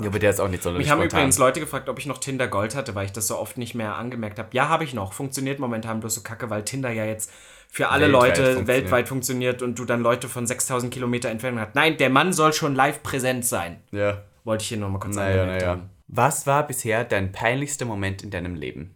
[0.00, 1.20] ja, aber der ist auch nicht sonderlich Mich haben spontan.
[1.20, 3.74] übrigens Leute gefragt, ob ich noch Tinder Gold hatte, weil ich das so oft nicht
[3.74, 4.48] mehr angemerkt habe.
[4.52, 5.12] Ja, habe ich noch.
[5.12, 7.32] Funktioniert momentan bloß so kacke, weil Tinder ja jetzt
[7.70, 8.68] für alle Weltweit Leute funktioniert.
[8.68, 11.74] weltweit funktioniert und du dann Leute von 6000 Kilometer Entfernung hast.
[11.74, 13.80] Nein, der Mann soll schon live präsent sein.
[13.90, 14.22] Ja.
[14.44, 15.72] Wollte ich hier nochmal kurz Naja, angemerkt naja.
[15.72, 15.90] haben.
[16.10, 18.94] Was war bisher dein peinlichster Moment in deinem Leben?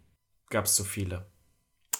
[0.49, 1.27] Gab es so viele.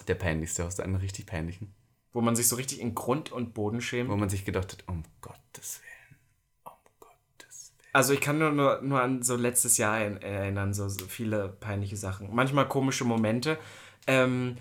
[0.09, 1.75] Der peinlichste, hast du einen richtig peinlichen?
[2.15, 4.09] Wo man sich so richtig in Grund und Boden Wo schämt.
[4.09, 6.19] man sich gedacht hat, um Gottes Willen,
[6.65, 7.91] um Gottes Willen.
[7.93, 11.99] Also ich kann nur, nur, nur an so letztes Jahr erinnern, so, so viele peinliche
[11.99, 12.35] Sachen.
[12.35, 13.59] Manchmal komische Momente.
[14.07, 14.57] Ähm,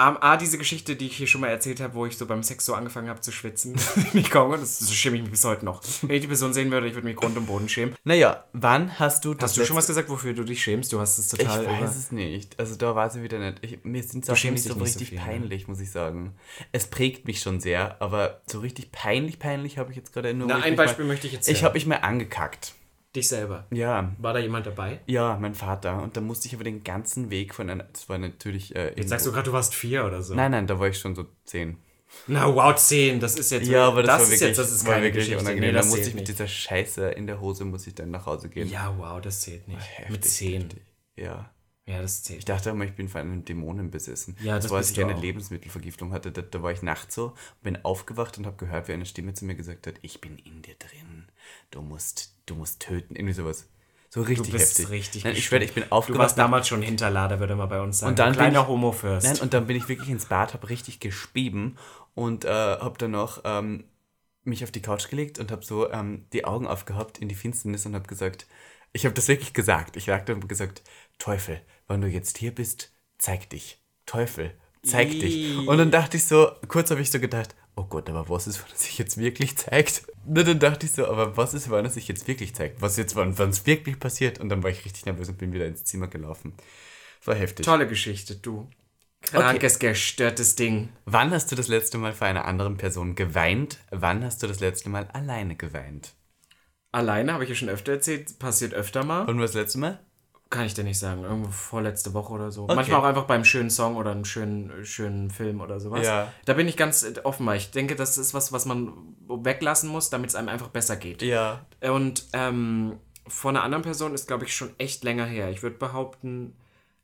[0.00, 2.42] A, A, diese Geschichte, die ich hier schon mal erzählt habe, wo ich so beim
[2.42, 3.78] Sex so angefangen habe zu schwitzen
[4.14, 5.82] die Kongo, das, das schäme ich mich bis heute noch.
[6.00, 7.94] Wenn ich die Person sehen würde, ich würde mich Grund und Boden schämen.
[8.04, 10.92] Naja, wann hast du Hast du schon was gesagt, wofür du dich schämst?
[10.92, 12.58] Du hast es total Ich weiß es nicht.
[12.58, 13.58] Also da war sie wieder nicht.
[13.60, 15.24] Ich, mir sind Sachen schämst nicht so nicht so richtig viel, ne?
[15.24, 16.34] peinlich, muss ich sagen.
[16.72, 20.48] Es prägt mich schon sehr, aber so richtig peinlich, peinlich habe ich jetzt gerade nur.
[20.48, 21.64] Na, ich ein Beispiel mal, möchte ich jetzt Ich hören.
[21.66, 22.72] habe mich mal angekackt.
[23.16, 23.66] Dich selber.
[23.72, 25.00] Ja, War da jemand dabei?
[25.06, 26.00] ja, mein Vater.
[26.02, 27.84] Und da musste ich aber den ganzen Weg von einer.
[27.84, 28.74] Das war natürlich.
[28.76, 30.34] Äh, Jetzt sagst du gerade, du warst vier oder so.
[30.34, 31.78] Nein, nein, da war ich schon so zehn.
[32.28, 33.68] Na, wow, zehn, das ist jetzt.
[33.68, 35.40] Ja, aber das, war ist wirklich, jetzt, das ist war keine wirklich Geschichte.
[35.40, 35.68] unangenehm.
[35.70, 36.28] Nee, da das musste ich mit nicht.
[36.28, 38.68] dieser Scheiße in der Hose muss ich dann nach Hause gehen.
[38.68, 39.80] Ja, wow, das zählt nicht.
[39.80, 40.62] Heftig, Mit zehn.
[40.62, 40.82] heftig.
[41.16, 41.50] Ja.
[41.86, 42.40] Ja, das zählt.
[42.40, 44.36] Ich dachte immer, ich bin von einem Dämonen besessen.
[44.40, 45.20] Ja, das das war, als ich eine auch.
[45.20, 46.30] Lebensmittelvergiftung hatte.
[46.30, 49.44] Da, da war ich nachts so, bin aufgewacht und habe gehört, wie eine Stimme zu
[49.44, 51.26] mir gesagt hat, ich bin in dir drin.
[51.72, 53.14] Du musst, du musst töten.
[53.16, 53.68] Irgendwie sowas.
[54.12, 54.90] So richtig Du bist heftig.
[54.90, 56.18] richtig Nein, ich schwöre, ich bin Du aufgewacht.
[56.20, 58.10] warst damals schon Hinterlader, würde man bei uns sagen.
[58.10, 59.26] Und dann Ein kleiner bin ich- Homo-Fürst.
[59.26, 61.76] Nein, und dann bin ich wirklich ins Bad, habe richtig gespieben
[62.14, 63.84] und äh, habe dann noch ähm,
[64.42, 67.86] mich auf die Couch gelegt und habe so ähm, die Augen aufgehabt in die Finsternis
[67.86, 68.46] und habe gesagt,
[68.92, 69.96] ich habe das wirklich gesagt.
[69.96, 70.82] Ich lag da und gesagt,
[71.18, 73.80] Teufel, wenn du jetzt hier bist, zeig dich.
[74.06, 74.50] Teufel,
[74.82, 75.36] zeig dich.
[75.56, 75.66] Ih.
[75.68, 78.62] Und dann dachte ich so, kurz habe ich so gedacht, oh Gott, aber was ist,
[78.62, 80.02] wenn er sich jetzt wirklich zeigt?
[80.26, 82.82] Und dann dachte ich so, aber was ist, wenn er sich jetzt wirklich zeigt?
[82.82, 84.38] Was jetzt, wenn es wirklich passiert?
[84.38, 86.54] Und dann war ich richtig nervös und bin wieder ins Zimmer gelaufen.
[87.20, 87.64] Das war heftig.
[87.64, 88.68] Tolle Geschichte, du.
[89.22, 90.88] Krankes, gestörtes Ding.
[91.04, 93.78] Wann hast du das letzte Mal für eine andere Person geweint?
[93.90, 96.14] Wann hast du das letzte Mal alleine geweint?
[96.92, 99.26] Alleine, habe ich ja schon öfter erzählt, passiert öfter mal.
[99.26, 100.00] Und was das letzte Mal?
[100.50, 101.22] Kann ich dir nicht sagen.
[101.22, 102.66] Irgendwo vorletzte Woche oder so.
[102.66, 106.04] Manchmal auch einfach beim schönen Song oder einem schönen, schönen Film oder sowas.
[106.04, 106.32] Ja.
[106.44, 107.46] Da bin ich ganz offen.
[107.46, 108.92] weil Ich denke, das ist was, was man
[109.28, 111.22] weglassen muss, damit es einem einfach besser geht.
[111.22, 111.64] Ja.
[111.80, 112.98] Und ähm,
[113.28, 115.50] von einer anderen Person ist, glaube ich, schon echt länger her.
[115.50, 116.56] Ich würde behaupten,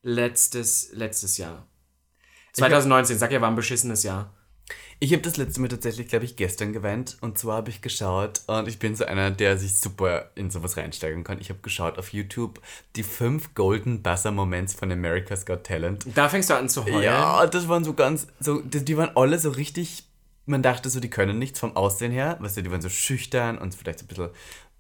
[0.03, 1.67] letztes, letztes Jahr.
[2.55, 4.35] 2019, sag ja, war ein beschissenes Jahr.
[4.99, 7.19] Ich habe das letzte Mal tatsächlich, glaube ich, gestern geweint.
[7.21, 10.79] Und zwar habe ich geschaut, und ich bin so einer, der sich super in sowas
[10.79, 11.39] reinsteigern kann.
[11.39, 12.61] Ich habe geschaut auf YouTube
[12.97, 16.07] die fünf Golden Buzzer Moments von America's Got Talent.
[16.15, 17.03] Da fängst du an zu heulen.
[17.03, 20.05] Ja, das waren so ganz, so, die, die waren alle so richtig,
[20.47, 22.39] man dachte so, die können nichts vom Aussehen her.
[22.41, 24.31] Weißt du, die waren so schüchtern und vielleicht so ein bisschen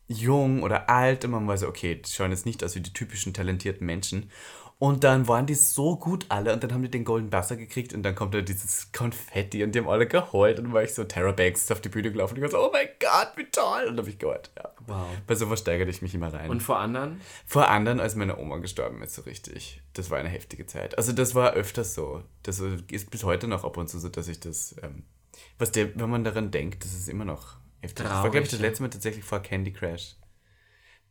[0.08, 2.92] jung oder alt und man war so, okay, die schauen jetzt nicht aus wie die
[2.92, 4.30] typischen talentierten Menschen.
[4.79, 7.95] Und dann waren die so gut alle und dann haben die den Golden Buzzer gekriegt
[7.95, 10.93] und dann kommt da dieses Konfetti und die haben alle geheult und dann war ich
[10.93, 13.33] so, Tara Banks ist auf die Bühne gelaufen und ich war so, oh mein Gott,
[13.37, 13.85] wie toll!
[13.85, 14.70] Und dann habe ich geheult, ja.
[14.87, 15.07] Wow.
[15.27, 16.51] Bei sowas steigerte ich mich immer rein.
[16.51, 17.22] Und vor anderen?
[17.47, 19.83] Vor anderen, als meine Oma gestorben ist, so richtig.
[19.95, 20.99] Das war eine heftige Zeit.
[20.99, 22.22] Also das war öfters so.
[22.43, 25.05] Das ist bis heute noch ab und zu so, dass ich das, ähm,
[25.59, 28.05] was der, wenn man daran denkt, das ist immer noch heftig.
[28.05, 30.16] das war, glaube ich, das Traurig, letzte Mal tatsächlich vor Candy Crash.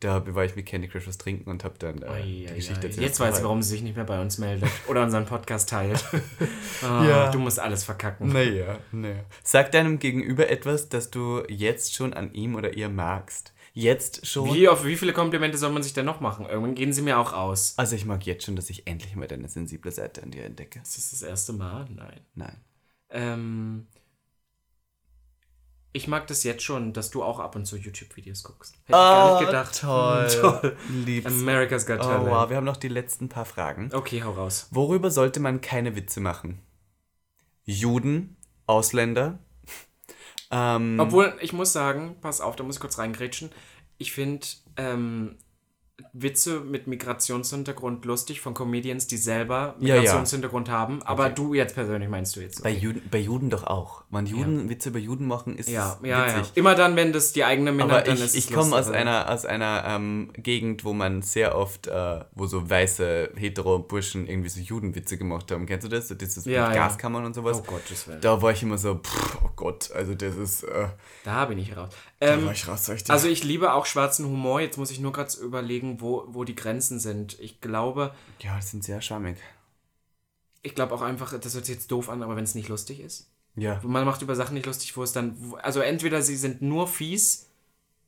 [0.01, 2.55] Da war ich mit Candy Crush was trinken und habe dann äh, Ei, die ei,
[2.55, 3.05] Geschichte erzählt.
[3.07, 6.03] Jetzt weiß ich, warum sie sich nicht mehr bei uns meldet oder unseren Podcast teilt.
[6.83, 7.31] Ah, Ja.
[7.31, 8.33] Du musst alles verkacken.
[8.33, 9.23] Naja, naja.
[9.43, 13.53] Sag deinem Gegenüber etwas, das du jetzt schon an ihm oder ihr magst.
[13.73, 14.53] Jetzt schon.
[14.53, 16.45] Wie, auf wie viele Komplimente soll man sich denn noch machen?
[16.45, 17.73] Irgendwann gehen sie mir auch aus.
[17.77, 20.79] Also ich mag jetzt schon, dass ich endlich mal deine sensible Seite an dir entdecke.
[20.79, 21.85] Ist das das erste Mal?
[21.93, 22.21] Nein.
[22.35, 22.55] Nein.
[23.09, 23.87] Ähm,
[25.95, 28.73] ich mag das jetzt schon, dass du auch ab und zu YouTube-Videos guckst.
[28.85, 29.83] Hätte ich gar nicht gedacht.
[29.85, 30.27] Ah, Toll.
[30.61, 30.77] Toll.
[31.05, 31.27] Lieb's.
[31.27, 32.29] America's Got Oh, Talent.
[32.29, 33.89] wow, wir haben noch die letzten paar Fragen.
[33.93, 34.67] Okay, hau raus.
[34.71, 36.59] Worüber sollte man keine Witze machen?
[37.63, 38.37] Juden,
[38.67, 39.39] Ausländer.
[40.51, 43.51] Ähm, Obwohl, ich muss sagen, pass auf, da muss ich kurz reingrätschen.
[43.97, 44.45] Ich finde
[44.77, 45.37] ähm,
[46.11, 50.01] Witze mit Migrationshintergrund lustig von Comedians, die selber Ja, ja.
[50.01, 51.01] Migrationshintergrund haben.
[51.03, 52.63] Aber du jetzt persönlich meinst du jetzt.
[52.63, 54.03] bei, Juden, bei Juden doch auch.
[54.09, 56.37] Man Juden, Witze über Juden machen ist ja, ja, ja.
[56.39, 56.51] witzig.
[56.55, 58.35] Immer dann, wenn das die eigene Minderheit ich, ist.
[58.35, 62.45] ich es komme aus einer, aus einer ähm, Gegend, wo man sehr oft, äh, wo
[62.45, 65.65] so weiße hetero-Burschen irgendwie so Judenwitze gemacht haben.
[65.65, 66.07] Kennst du das?
[66.09, 66.87] So dieses Ja, mit ja.
[66.87, 67.61] Gaskammern und sowas.
[67.61, 68.21] Oh Gottes Willen.
[68.21, 70.87] Da war ich immer so, pff, oh Gott, also das ist, äh,
[71.23, 71.89] Da bin ich raus.
[72.19, 74.61] da Ähm, war ich raus, ich also ich liebe auch schwarzen Humor.
[74.61, 77.39] Jetzt muss ich nur gerade überlegen, wo, wo die Grenzen sind.
[77.39, 79.37] Ich glaube, ja, das sind sehr charmig.
[80.61, 82.99] ich glaube auch einfach, das hört sich jetzt doof an, aber wenn es nicht lustig
[82.99, 83.29] ist.
[83.55, 83.79] Ja.
[83.83, 85.37] Man macht über Sachen nicht lustig, wo es dann.
[85.61, 87.47] Also entweder sie sind nur fies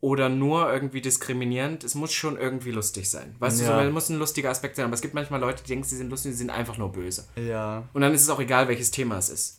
[0.01, 1.83] oder nur irgendwie diskriminierend.
[1.83, 3.35] Es muss schon irgendwie lustig sein.
[3.39, 3.79] Weißt du, Ja.
[3.79, 4.85] so, es muss ein lustiger Aspekt sein.
[4.85, 7.25] Aber es gibt manchmal Leute, die denken, sie sind lustig, sie sind einfach nur böse.
[7.37, 7.87] Ja.
[7.93, 9.56] Und dann ist es auch egal, welches Thema es ist.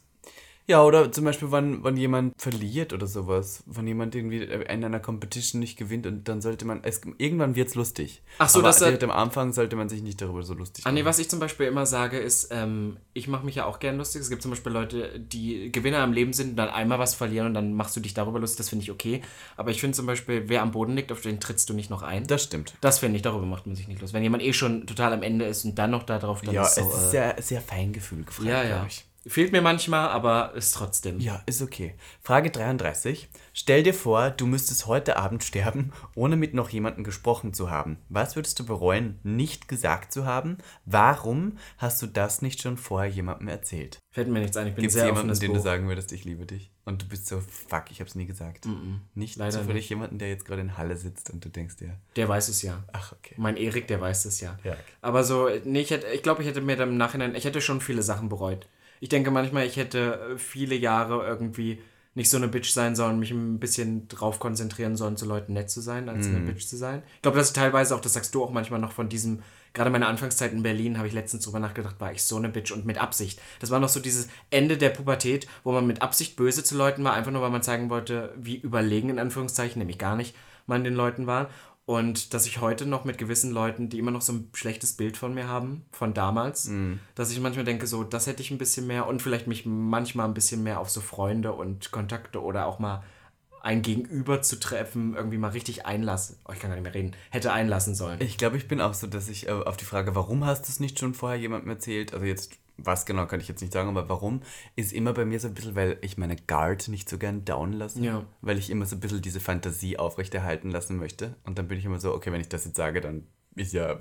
[0.70, 5.00] Ja, oder zum Beispiel, wenn, wenn jemand verliert oder sowas, wenn jemand irgendwie in einer
[5.00, 8.20] Competition nicht gewinnt und dann sollte man, es, irgendwann wird's lustig.
[8.36, 10.92] Ach so, Aber dass er- am Anfang sollte man sich nicht darüber so lustig Ah
[10.92, 13.96] nee, was ich zum Beispiel immer sage, ist, ähm, ich mache mich ja auch gern
[13.96, 14.20] lustig.
[14.20, 17.46] Es gibt zum Beispiel Leute, die Gewinner im Leben sind und dann einmal was verlieren
[17.46, 18.58] und dann machst du dich darüber lustig.
[18.58, 19.22] Das finde ich okay.
[19.56, 22.02] Aber ich finde zum Beispiel, wer am Boden liegt, auf den trittst du nicht noch
[22.02, 22.26] ein.
[22.26, 22.74] Das stimmt.
[22.82, 24.14] Das finde ich, darüber macht man sich nicht lustig.
[24.14, 26.64] Wenn jemand eh schon total am Ende ist und dann noch da drauf, dann Ja,
[26.64, 28.68] ist es so, ist äh, sehr, sehr Feingefühl gefragt, ja, ja.
[28.76, 29.07] glaube ich.
[29.28, 31.20] Fehlt mir manchmal, aber ist trotzdem.
[31.20, 31.94] Ja, ist okay.
[32.22, 33.28] Frage 33.
[33.52, 37.98] Stell dir vor, du müsstest heute Abend sterben, ohne mit noch jemandem gesprochen zu haben.
[38.08, 40.58] Was würdest du bereuen, nicht gesagt zu haben?
[40.86, 43.98] Warum hast du das nicht schon vorher jemandem erzählt?
[44.10, 45.56] Fällt mir nichts ein, ich bin Gibt es sehr jemanden, den Buch.
[45.58, 46.72] du sagen würdest, ich liebe dich?
[46.84, 48.66] Und du bist so, fuck, ich hab's nie gesagt.
[49.14, 49.90] Nicht leider zufällig nicht.
[49.90, 52.82] jemanden, der jetzt gerade in Halle sitzt und du denkst dir, Der weiß es ja.
[52.92, 53.34] ach, okay.
[53.36, 54.58] Mein Erik, der weiß das ja.
[54.64, 54.80] Ja, okay.
[55.02, 57.60] Aber so, nee, ich, hätte, ich glaube, ich hätte mir dann im Nachhinein, ich hätte
[57.60, 58.66] schon viele Sachen bereut.
[59.00, 61.80] Ich denke manchmal, ich hätte äh, viele Jahre irgendwie
[62.14, 65.70] nicht so eine Bitch sein sollen, mich ein bisschen drauf konzentrieren sollen, zu Leuten nett
[65.70, 67.04] zu sein, als eine Bitch zu sein.
[67.14, 69.42] Ich glaube, das ist teilweise auch, das sagst du auch manchmal noch von diesem,
[69.72, 72.72] gerade meine Anfangszeit in Berlin, habe ich letztens drüber nachgedacht, war ich so eine Bitch
[72.72, 73.40] und mit Absicht.
[73.60, 77.04] Das war noch so dieses Ende der Pubertät, wo man mit Absicht böse zu Leuten
[77.04, 80.34] war, einfach nur, weil man zeigen wollte, wie überlegen in Anführungszeichen, nämlich gar nicht,
[80.66, 81.50] man den Leuten war.
[81.88, 85.16] Und dass ich heute noch mit gewissen Leuten, die immer noch so ein schlechtes Bild
[85.16, 86.70] von mir haben, von damals,
[87.14, 90.28] dass ich manchmal denke, so, das hätte ich ein bisschen mehr und vielleicht mich manchmal
[90.28, 93.02] ein bisschen mehr auf so Freunde und Kontakte oder auch mal
[93.62, 96.36] ein Gegenüber zu treffen, irgendwie mal richtig einlassen.
[96.46, 97.16] Oh, ich kann gar nicht mehr reden.
[97.30, 98.20] Hätte einlassen sollen.
[98.20, 100.70] Ich glaube, ich bin auch so, dass ich äh, auf die Frage, warum hast du
[100.70, 103.88] es nicht schon vorher jemandem erzählt, also jetzt, was genau kann ich jetzt nicht sagen,
[103.88, 104.40] aber warum,
[104.76, 107.72] ist immer bei mir so ein bisschen, weil ich meine Guard nicht so gern down
[107.72, 108.00] lasse.
[108.00, 108.24] Ja.
[108.40, 111.34] Weil ich immer so ein bisschen diese Fantasie aufrechterhalten lassen möchte.
[111.44, 113.26] Und dann bin ich immer so, okay, wenn ich das jetzt sage, dann
[113.56, 113.98] ist ja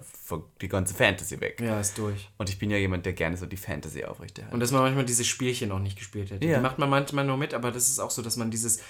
[0.62, 1.60] die ganze Fantasy weg.
[1.60, 2.30] ja, ist durch.
[2.38, 4.54] Und ich bin ja jemand, der gerne so die Fantasy aufrechterhält.
[4.54, 6.46] Und dass man manchmal diese Spielchen auch nicht gespielt hätte.
[6.46, 6.58] Ja.
[6.58, 8.82] Die macht man manchmal nur mit, aber das ist auch so, dass man dieses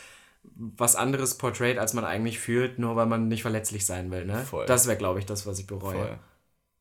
[0.43, 4.25] was anderes portrayt, als man eigentlich fühlt, nur weil man nicht verletzlich sein will.
[4.25, 4.43] Ne?
[4.43, 4.65] Voll.
[4.65, 5.95] Das wäre, glaube ich, das, was ich bereue.
[5.95, 6.19] Voll.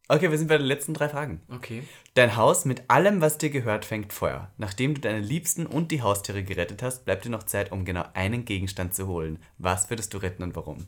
[0.09, 1.41] Okay, wir sind bei den letzten drei Fragen.
[1.49, 1.83] Okay.
[2.15, 4.53] Dein Haus mit allem, was dir gehört, fängt Feuer.
[4.57, 8.05] Nachdem du deine Liebsten und die Haustiere gerettet hast, bleibt dir noch Zeit, um genau
[8.15, 9.41] einen Gegenstand zu holen.
[9.59, 10.87] Was würdest du retten und warum?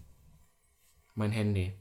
[1.16, 1.72] Mein Handy.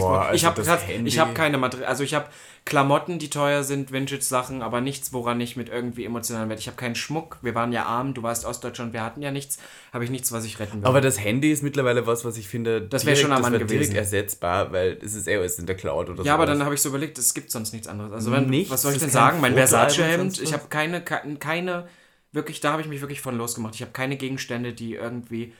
[0.00, 1.88] Boah, ich also habe das Handy- ich hab keine Materialien.
[1.88, 2.26] Also ich habe
[2.64, 6.60] Klamotten, die teuer sind, Vintage-Sachen, aber nichts, woran ich mit irgendwie emotionalen Wert.
[6.60, 7.38] Ich habe keinen Schmuck.
[7.42, 8.14] Wir waren ja arm.
[8.14, 8.92] Du warst Ostdeutschland.
[8.92, 9.58] Wir hatten ja nichts.
[9.92, 10.86] Habe ich nichts, was ich retten würde.
[10.86, 13.58] Aber das Handy ist mittlerweile was, was ich finde, Das wär direkt- schon am wär
[13.64, 16.24] direkt ersetzbar, weil es ist eher in der Cloud oder so.
[16.24, 18.12] ja, aber dann habe ich so überlegt, es gibt sonst nichts anderes.
[18.12, 18.70] Also wenn, Nichts?
[18.70, 19.40] was soll ich denn sagen?
[19.40, 20.36] Mein Versace-Hemd.
[20.36, 21.88] sonst Ich habe keine, keine,
[22.30, 23.74] wirklich, da habe ich mich wirklich von losgemacht.
[23.74, 25.52] Ich habe keine Gegenstände, die irgendwie.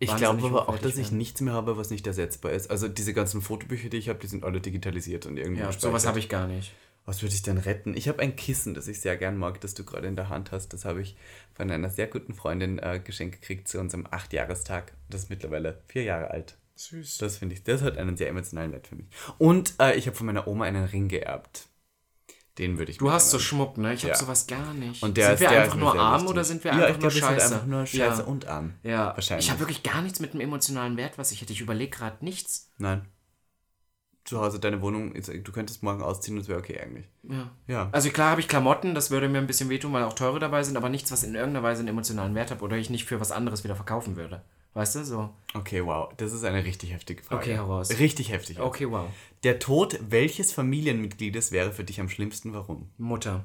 [0.00, 2.70] Ich glaube aber auch, dass ich nichts mehr habe, was nicht ersetzbar ist.
[2.70, 6.06] Also diese ganzen Fotobücher, die ich habe, die sind alle digitalisiert und irgendwie Ja, sowas
[6.06, 6.72] habe ich gar nicht.
[7.04, 7.96] Was würde ich denn retten?
[7.96, 10.52] Ich habe ein Kissen, das ich sehr gern mag, das du gerade in der Hand
[10.52, 10.74] hast.
[10.74, 11.16] Das habe ich
[11.54, 14.92] von einer sehr guten Freundin äh, geschenkt gekriegt zu unserem Achtjahrestag.
[15.08, 16.58] Das ist mittlerweile vier Jahre alt.
[16.74, 17.18] Süß.
[17.18, 19.06] Das finde ich, das hat einen sehr emotionalen Wert für mich.
[19.38, 21.67] Und äh, ich habe von meiner Oma einen Ring geerbt.
[22.58, 23.38] Den würde ich Du hast so.
[23.38, 23.94] Schmuck, ne?
[23.94, 24.18] Ich habe Ja.
[24.18, 25.02] sowas gar nicht.
[25.02, 26.30] Und der sind ist, wir der einfach nur arm wichtig.
[26.30, 27.54] oder sind wir ja, einfach ich nur wir sind scheiße?
[27.54, 28.26] einfach nur scheiße ja.
[28.28, 28.74] und arm.
[28.82, 29.46] Ja, Wahrscheinlich.
[29.46, 31.52] Ich habe wirklich gar nichts mit einem emotionalen Wert, was ich hätte.
[31.52, 32.70] Ich überlege gerade nichts.
[32.78, 33.06] Nein.
[34.24, 37.06] Zu Hause, deine Wohnung, ist, du könntest morgen ausziehen und es wäre okay eigentlich.
[37.22, 37.50] Ja.
[37.66, 37.88] Ja.
[37.92, 40.62] Also klar habe ich Klamotten, das würde mir ein bisschen wehtun, weil auch teure dabei
[40.64, 43.20] sind, aber nichts, was in irgendeiner Weise einen emotionalen Wert hat oder ich nicht für
[43.20, 44.42] was anderes wieder verkaufen würde.
[44.78, 45.30] Weißt du, so.
[45.54, 46.12] Okay, wow.
[46.18, 47.42] Das ist eine richtig heftige Frage.
[47.42, 47.90] Okay, heraus.
[47.98, 48.60] Richtig heftig.
[48.60, 49.08] Okay, wow.
[49.42, 52.54] Der Tod welches Familienmitgliedes wäre für dich am schlimmsten?
[52.54, 52.88] Warum?
[52.96, 53.44] Mutter.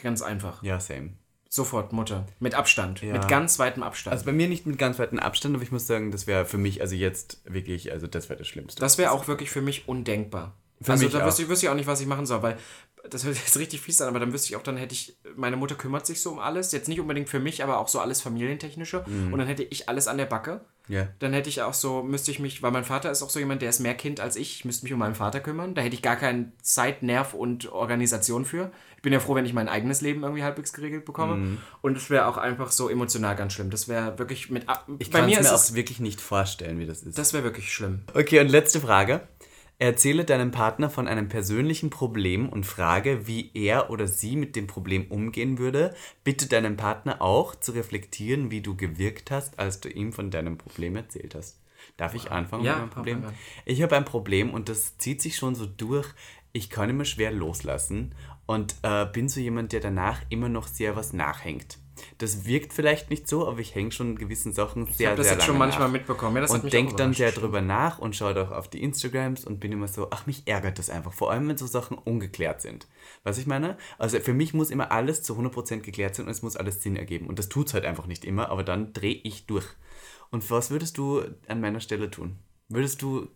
[0.00, 0.62] Ganz einfach.
[0.62, 1.14] Ja, same.
[1.48, 2.28] Sofort Mutter.
[2.38, 3.02] Mit Abstand.
[3.02, 3.14] Ja.
[3.14, 4.12] Mit ganz weitem Abstand.
[4.12, 6.58] Also bei mir nicht mit ganz weitem Abstand, aber ich muss sagen, das wäre für
[6.58, 8.80] mich, also jetzt wirklich, also das wäre das Schlimmste.
[8.80, 10.54] Das wäre auch wirklich für mich undenkbar.
[10.80, 12.56] Für also da wüsste ich, wüsste ich auch nicht, was ich machen soll, weil
[13.10, 15.56] das hört jetzt richtig fies an, aber dann wüsste ich auch, dann hätte ich, meine
[15.56, 18.20] Mutter kümmert sich so um alles, jetzt nicht unbedingt für mich, aber auch so alles
[18.20, 19.32] familientechnische Mhm.
[19.32, 20.60] und dann hätte ich alles an der Backe.
[20.88, 21.06] Ja.
[21.18, 23.60] Dann hätte ich auch so, müsste ich mich, weil mein Vater ist auch so jemand,
[23.60, 25.94] der ist mehr Kind als ich, ich müsste mich um meinen Vater kümmern, da hätte
[25.94, 28.70] ich gar keinen Zeit, Nerv und Organisation für.
[28.96, 31.58] Ich bin ja froh, wenn ich mein eigenes Leben irgendwie halbwegs geregelt bekomme Mhm.
[31.82, 33.68] und es wäre auch einfach so emotional ganz schlimm.
[33.70, 34.64] Das wäre wirklich mit,
[34.98, 37.18] Ich kann mir auch wirklich nicht vorstellen, wie das ist.
[37.18, 38.00] das wäre wirklich schlimm.
[38.14, 39.20] Okay, und letzte Frage.
[39.80, 44.66] Erzähle deinem Partner von einem persönlichen Problem und frage, wie er oder sie mit dem
[44.66, 45.94] Problem umgehen würde.
[46.24, 50.58] Bitte deinen Partner auch zu reflektieren, wie du gewirkt hast, als du ihm von deinem
[50.58, 51.60] Problem erzählt hast.
[51.96, 53.24] Darf ich anfangen Ja, mit meinem Problem?
[53.64, 56.08] Ich habe ein Problem und das zieht sich schon so durch.
[56.52, 58.16] Ich kann immer schwer loslassen
[58.46, 61.78] und äh, bin so jemand, der danach immer noch sehr was nachhängt.
[62.18, 65.26] Das wirkt vielleicht nicht so, aber ich hänge schon gewissen Sachen sehr, Ich habe das
[65.26, 66.36] sehr jetzt schon lange manchmal nach mitbekommen.
[66.42, 69.72] Ja, und denke dann sehr drüber nach und schaue auch auf die Instagrams und bin
[69.72, 71.12] immer so, ach, mich ärgert das einfach.
[71.12, 72.86] Vor allem, wenn so Sachen ungeklärt sind.
[73.24, 73.76] Was ich meine?
[73.98, 76.96] Also für mich muss immer alles zu 100% geklärt sein und es muss alles Sinn
[76.96, 77.26] ergeben.
[77.26, 79.66] Und das tut es halt einfach nicht immer, aber dann drehe ich durch.
[80.30, 82.38] Und was würdest du an meiner Stelle tun?
[82.68, 83.28] Würdest du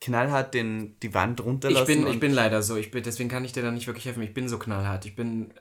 [0.00, 1.90] knallhart den, die Wand runterlassen?
[1.90, 2.76] Ich bin, ich bin leider so.
[2.76, 4.22] Ich bin, deswegen kann ich dir da nicht wirklich helfen.
[4.22, 5.04] Ich bin so knallhart.
[5.06, 5.54] Ich bin äh,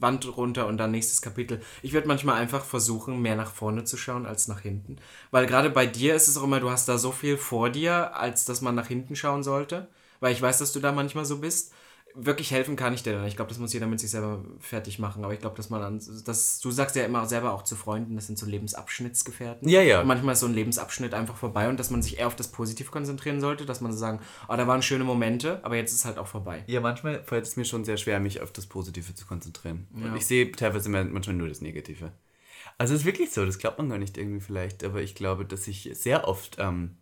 [0.00, 1.60] Wand runter und dann nächstes Kapitel.
[1.82, 4.96] Ich werde manchmal einfach versuchen, mehr nach vorne zu schauen als nach hinten.
[5.30, 8.16] Weil gerade bei dir ist es auch immer, du hast da so viel vor dir,
[8.16, 9.88] als dass man nach hinten schauen sollte.
[10.20, 11.72] Weil ich weiß, dass du da manchmal so bist.
[12.14, 13.26] Wirklich helfen kann ich dir dann.
[13.26, 15.24] Ich glaube, das muss jeder mit sich selber fertig machen.
[15.24, 18.14] Aber ich glaube, dass man dann, das, du sagst ja immer selber auch zu Freunden,
[18.14, 19.68] das sind so Lebensabschnittsgefährten.
[19.68, 20.00] Ja, ja.
[20.00, 22.48] Und manchmal ist so ein Lebensabschnitt einfach vorbei und dass man sich eher auf das
[22.48, 26.04] Positiv konzentrieren sollte, dass man so sagen, oh, da waren schöne Momente, aber jetzt ist
[26.04, 26.64] halt auch vorbei.
[26.66, 29.88] Ja, manchmal fällt es mir schon sehr schwer, mich auf das Positive zu konzentrieren.
[29.94, 32.12] Und ich sehe teilweise manchmal nur das Negative.
[32.78, 35.44] Also es ist wirklich so, das glaubt man gar nicht irgendwie vielleicht, aber ich glaube,
[35.44, 36.96] dass ich sehr oft ähm,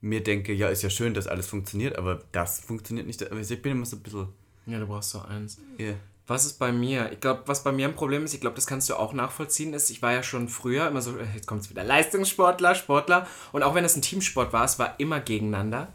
[0.00, 3.30] mir denke, ja, ist ja schön, dass alles funktioniert, aber das funktioniert nicht.
[3.30, 4.28] Also ich bin immer so ein bisschen.
[4.66, 5.58] Ja, du brauchst so eins.
[5.78, 5.94] Yeah.
[6.26, 7.12] Was ist bei mir?
[7.12, 9.72] Ich glaube, was bei mir ein Problem ist, ich glaube, das kannst du auch nachvollziehen,
[9.74, 13.28] ist, ich war ja schon früher immer so, jetzt kommt es wieder, Leistungssportler, Sportler.
[13.52, 15.92] Und auch wenn es ein Teamsport war, es war immer gegeneinander.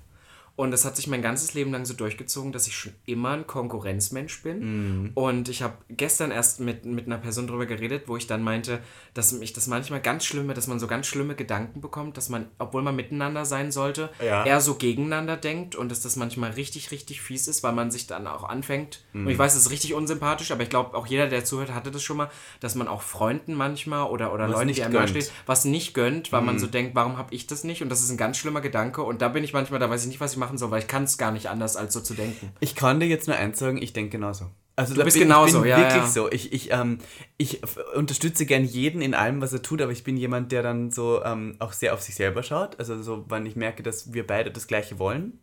[0.57, 3.47] Und das hat sich mein ganzes Leben lang so durchgezogen, dass ich schon immer ein
[3.47, 5.03] Konkurrenzmensch bin.
[5.05, 5.11] Mhm.
[5.15, 8.79] Und ich habe gestern erst mit, mit einer Person drüber geredet, wo ich dann meinte,
[9.13, 12.47] dass mich das manchmal ganz schlimme, dass man so ganz schlimme Gedanken bekommt, dass man,
[12.59, 14.45] obwohl man miteinander sein sollte, Ja.
[14.45, 18.05] eher so gegeneinander denkt und dass das manchmal richtig, richtig fies ist, weil man sich
[18.07, 19.03] dann auch anfängt.
[19.13, 19.25] Mhm.
[19.25, 21.91] Und ich weiß, es ist richtig unsympathisch, aber ich glaube, auch jeder, der zuhört, hatte
[21.91, 22.29] das schon mal,
[22.59, 24.93] dass man auch Freunden manchmal oder, oder Was Leuten, nicht die einem.
[24.93, 24.99] Mhm.
[24.99, 27.81] nahestehen, was nicht gönnt, weil man so denkt, warum habe ich das nicht?
[27.81, 29.01] Und das ist ein ganz schlimmer Gedanke.
[29.01, 30.87] Und da bin ich manchmal, da weiß ich nicht, was ich machen soll, weil ich
[30.87, 32.51] kann es gar nicht anders, als so zu denken.
[32.59, 34.49] Ich kann dir jetzt nur eins sagen, ich denke genauso.
[34.75, 36.07] Also Du bist bin, genauso, ich bin ja, wirklich ja.
[36.07, 36.31] so.
[36.31, 36.97] Ich, ich, ähm,
[37.37, 37.61] ich
[37.95, 41.23] unterstütze gern jeden in allem, was er tut, aber ich bin jemand, der dann so
[41.23, 42.79] ähm, auch sehr auf sich selber schaut.
[42.79, 45.39] Also so, wenn ich merke, dass wir beide das Gleiche wollen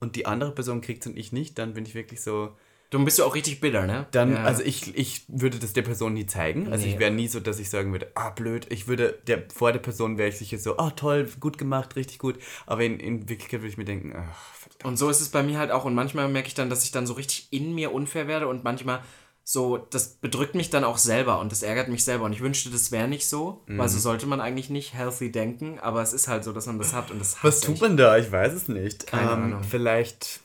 [0.00, 2.56] und die andere Person kriegt es und ich nicht, dann bin ich wirklich so.
[2.94, 4.06] Du bist ja auch richtig bitter, ne?
[4.12, 4.44] Dann, ja.
[4.44, 6.70] also ich, ich würde das der Person nie zeigen.
[6.70, 6.92] Also Nee.
[6.92, 8.68] ich wäre nie so, dass ich sagen würde, ah blöd.
[8.70, 12.20] Ich würde, der, vor der Person wäre ich sicher so, ah toll, gut gemacht, richtig
[12.20, 12.38] gut.
[12.66, 14.84] Aber in, in Wirklichkeit würde ich mir denken, ach, verdammt.
[14.84, 15.84] Und so ist es bei mir halt auch.
[15.84, 18.62] Und manchmal merke ich dann, dass ich dann so richtig in mir unfair werde und
[18.62, 19.02] manchmal
[19.42, 22.26] so, das bedrückt mich dann auch selber und das ärgert mich selber.
[22.26, 23.88] Und ich wünschte, das wäre nicht so, weil Mhm.
[23.88, 26.92] so sollte man eigentlich nicht healthy denken, aber es ist halt so, dass man das
[26.92, 28.16] hat und das Was tut man da?
[28.18, 29.08] Ich weiß es nicht.
[29.08, 29.64] Keine ähm, Ahnung.
[29.64, 30.40] Vielleicht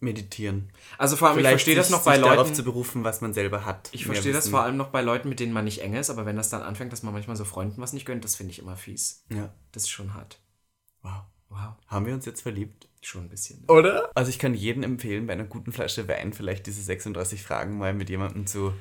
[0.00, 0.71] meditieren.
[0.98, 2.54] Also vor allem, ich Vielleicht verstehe das noch bei sich darauf Leuten.
[2.54, 3.88] zu berufen, was man selber hat.
[3.92, 6.26] Ich verstehe das vor allem noch bei Leuten, mit denen man nicht eng ist, aber
[6.26, 8.58] wenn das dann anfängt, dass man manchmal so Freunden was nicht gönnt, das finde ich
[8.58, 9.24] immer fies.
[9.30, 9.52] Ja.
[9.72, 10.38] Das ist schon hart.
[11.02, 11.22] Wow.
[11.48, 11.74] Wow.
[11.86, 12.88] Haben wir uns jetzt verliebt?
[13.02, 13.64] Schon ein bisschen.
[13.68, 14.10] Oder?
[14.14, 17.92] Also ich kann jedem empfehlen, bei einer guten Flasche Wein vielleicht diese 36 Fragen mal
[17.92, 18.72] mit jemandem zu.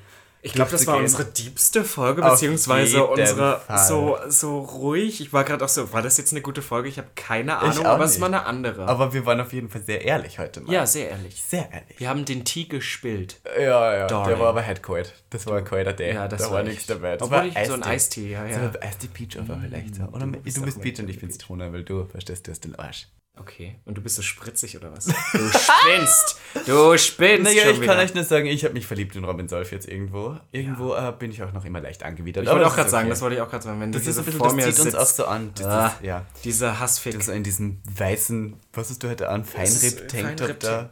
[0.44, 3.88] Ich glaube, das war unsere diebste Folge, Auf beziehungsweise unsere Fall.
[3.88, 5.22] so, so ruhig.
[5.22, 6.90] Ich war gerade auch so, war das jetzt eine gute Folge?
[6.90, 8.22] Ich habe keine Ahnung, aber es nicht.
[8.22, 8.88] war eine andere.
[8.88, 10.74] Aber wir waren auf jeden Fall sehr ehrlich heute mal.
[10.74, 11.42] ja, sehr ehrlich.
[11.44, 12.00] Sehr ehrlich.
[12.00, 13.40] Wir haben den Tee gespillt.
[13.60, 14.08] Ja, ja.
[14.08, 14.30] Darling.
[14.30, 15.14] Der war aber kalt.
[15.30, 16.14] Das war ein kalter Day.
[16.14, 17.18] Ja, das da war nichts dabei.
[17.18, 18.32] Das Obwohl war ich so ein Eistee.
[18.32, 18.74] Ja, ja.
[18.74, 20.04] war Eistee Peach aber vielleicht so.
[20.04, 22.76] Oder du bist bist, Peach und ich bin Zitrone, weil du verstehst, du hast den
[22.76, 23.08] Arsch.
[23.40, 23.80] Okay.
[23.86, 25.06] Und du bist so spritzig oder was?
[25.32, 26.38] Du spinnst!
[26.66, 27.44] Du spinnst!
[27.44, 27.98] Naja, ich kann wieder.
[28.00, 30.38] euch nur sagen, ich habe mich verliebt in Robin Solf jetzt irgendwo.
[30.52, 32.44] Irgendwo äh, bin ich auch noch immer leicht angewidert.
[32.44, 33.10] Ich wollte auch gerade ist sagen, okay.
[33.12, 33.80] das wollte ich auch gerade sagen.
[33.80, 35.52] Wenn Das ist hier ein bisschen, vor das zieht uns auch so an.
[35.56, 35.96] Das Ah.
[36.02, 36.26] ja.
[36.44, 37.16] Dieser Hassfick.
[37.16, 39.46] Das so in diesem weißen, was hast du heute an?
[39.46, 40.90] Feinripp-Tanktop da.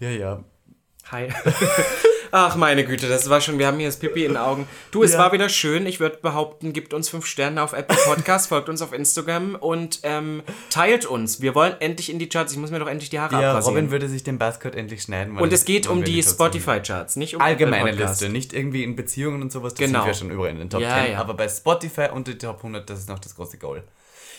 [0.00, 0.44] Ja, ja.
[1.10, 1.28] Hi.
[2.32, 4.68] Ach, meine Güte, das war schon, wir haben hier das Pipi in den Augen.
[4.90, 5.18] Du, es Ja.
[5.18, 5.86] war wieder schön.
[5.86, 10.00] Ich würde behaupten, gebt uns fünf Sterne auf Apple Podcast, folgt uns auf Instagram und
[10.02, 11.40] ähm, teilt uns.
[11.40, 12.52] Wir wollen endlich in die Charts.
[12.52, 13.76] Ich muss mir doch endlich die Haare Ja, abrasieren.
[13.76, 15.36] Robin würde sich den Buzzcut endlich schneiden.
[15.38, 16.22] und es geht um die.
[16.22, 18.20] Spotify-Charts, nicht um Allgemeine Apple Podcast.
[18.20, 20.00] Liste, nicht irgendwie in Beziehungen und sowas, das Genau.
[20.00, 21.12] sind wir schon überall in den Top Ja, 10.
[21.12, 21.20] ja.
[21.20, 23.82] Aber bei Spotify unter die Top 100, das ist noch das große Goal.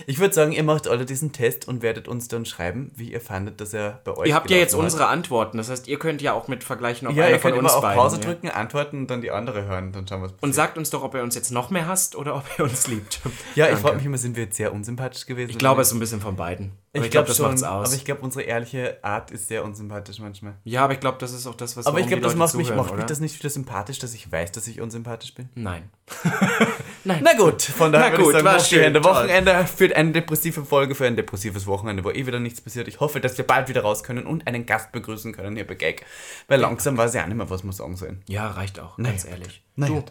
[0.05, 3.21] Ich würde sagen, ihr macht alle diesen Test und werdet uns dann schreiben, wie ihr
[3.21, 4.79] fandet, dass er bei euch Ihr habt ja jetzt hat.
[4.79, 5.57] unsere Antworten.
[5.57, 7.75] Das heißt, ihr könnt ja auch mit vergleichen, ob Ja, einer ihr von uns immer
[7.75, 8.21] auf beiden, Pause ja.
[8.23, 9.91] drücken, antworten und dann die andere hören.
[9.91, 12.35] Dann schauen wir, Und sagt uns doch, ob ihr uns jetzt noch mehr hasst oder
[12.37, 13.19] ob ihr uns liebt.
[13.55, 13.81] Ja, ich Danke.
[13.81, 15.49] frage mich immer, sind wir jetzt sehr unsympathisch gewesen?
[15.49, 16.71] Ich glaube, es ist ein bisschen von beiden.
[16.97, 17.87] Aber ich, glaub, glaube das schon, macht's aus.
[17.87, 20.55] aber ich glaube, unsere ehrliche Art ist sehr unsympathisch manchmal.
[20.63, 22.67] ja, aber ich glaube, das ist auch das, was Aber ich glaube, das macht mich,
[22.67, 25.49] zuhören, macht mich das nicht wieder sympathisch, dass ich weiß, dass ich unsympathisch bin.
[25.55, 25.89] Nein.
[27.03, 29.03] Na gut, von daher Na gut, ich sagen, schön, toll.
[29.03, 32.87] Wochenende für eine depressive Folge, für ein depressives Wochenende, wo eh wieder nichts passiert.
[32.87, 35.75] Ich hoffe, dass wir bald wieder raus können und einen Gast begrüßen können hier bei
[35.75, 36.05] Gag.
[36.47, 38.23] Weil langsam weiß ich auch nicht mehr, was wir sagen sollen.
[38.27, 39.63] Ja, reicht auch, ganz ehrlich.
[39.75, 40.03] Na du, ja.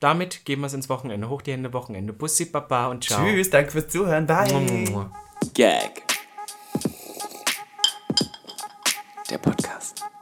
[0.00, 1.28] damit gehen wir es ins Wochenende.
[1.28, 2.12] Hoch die Hände, Wochenende.
[2.12, 3.24] Bussi, Baba und ciao.
[3.24, 4.26] Tschüss, danke fürs Zuhören.
[4.26, 5.10] Bye.
[5.54, 6.13] Gag.
[9.34, 10.13] der Podcast.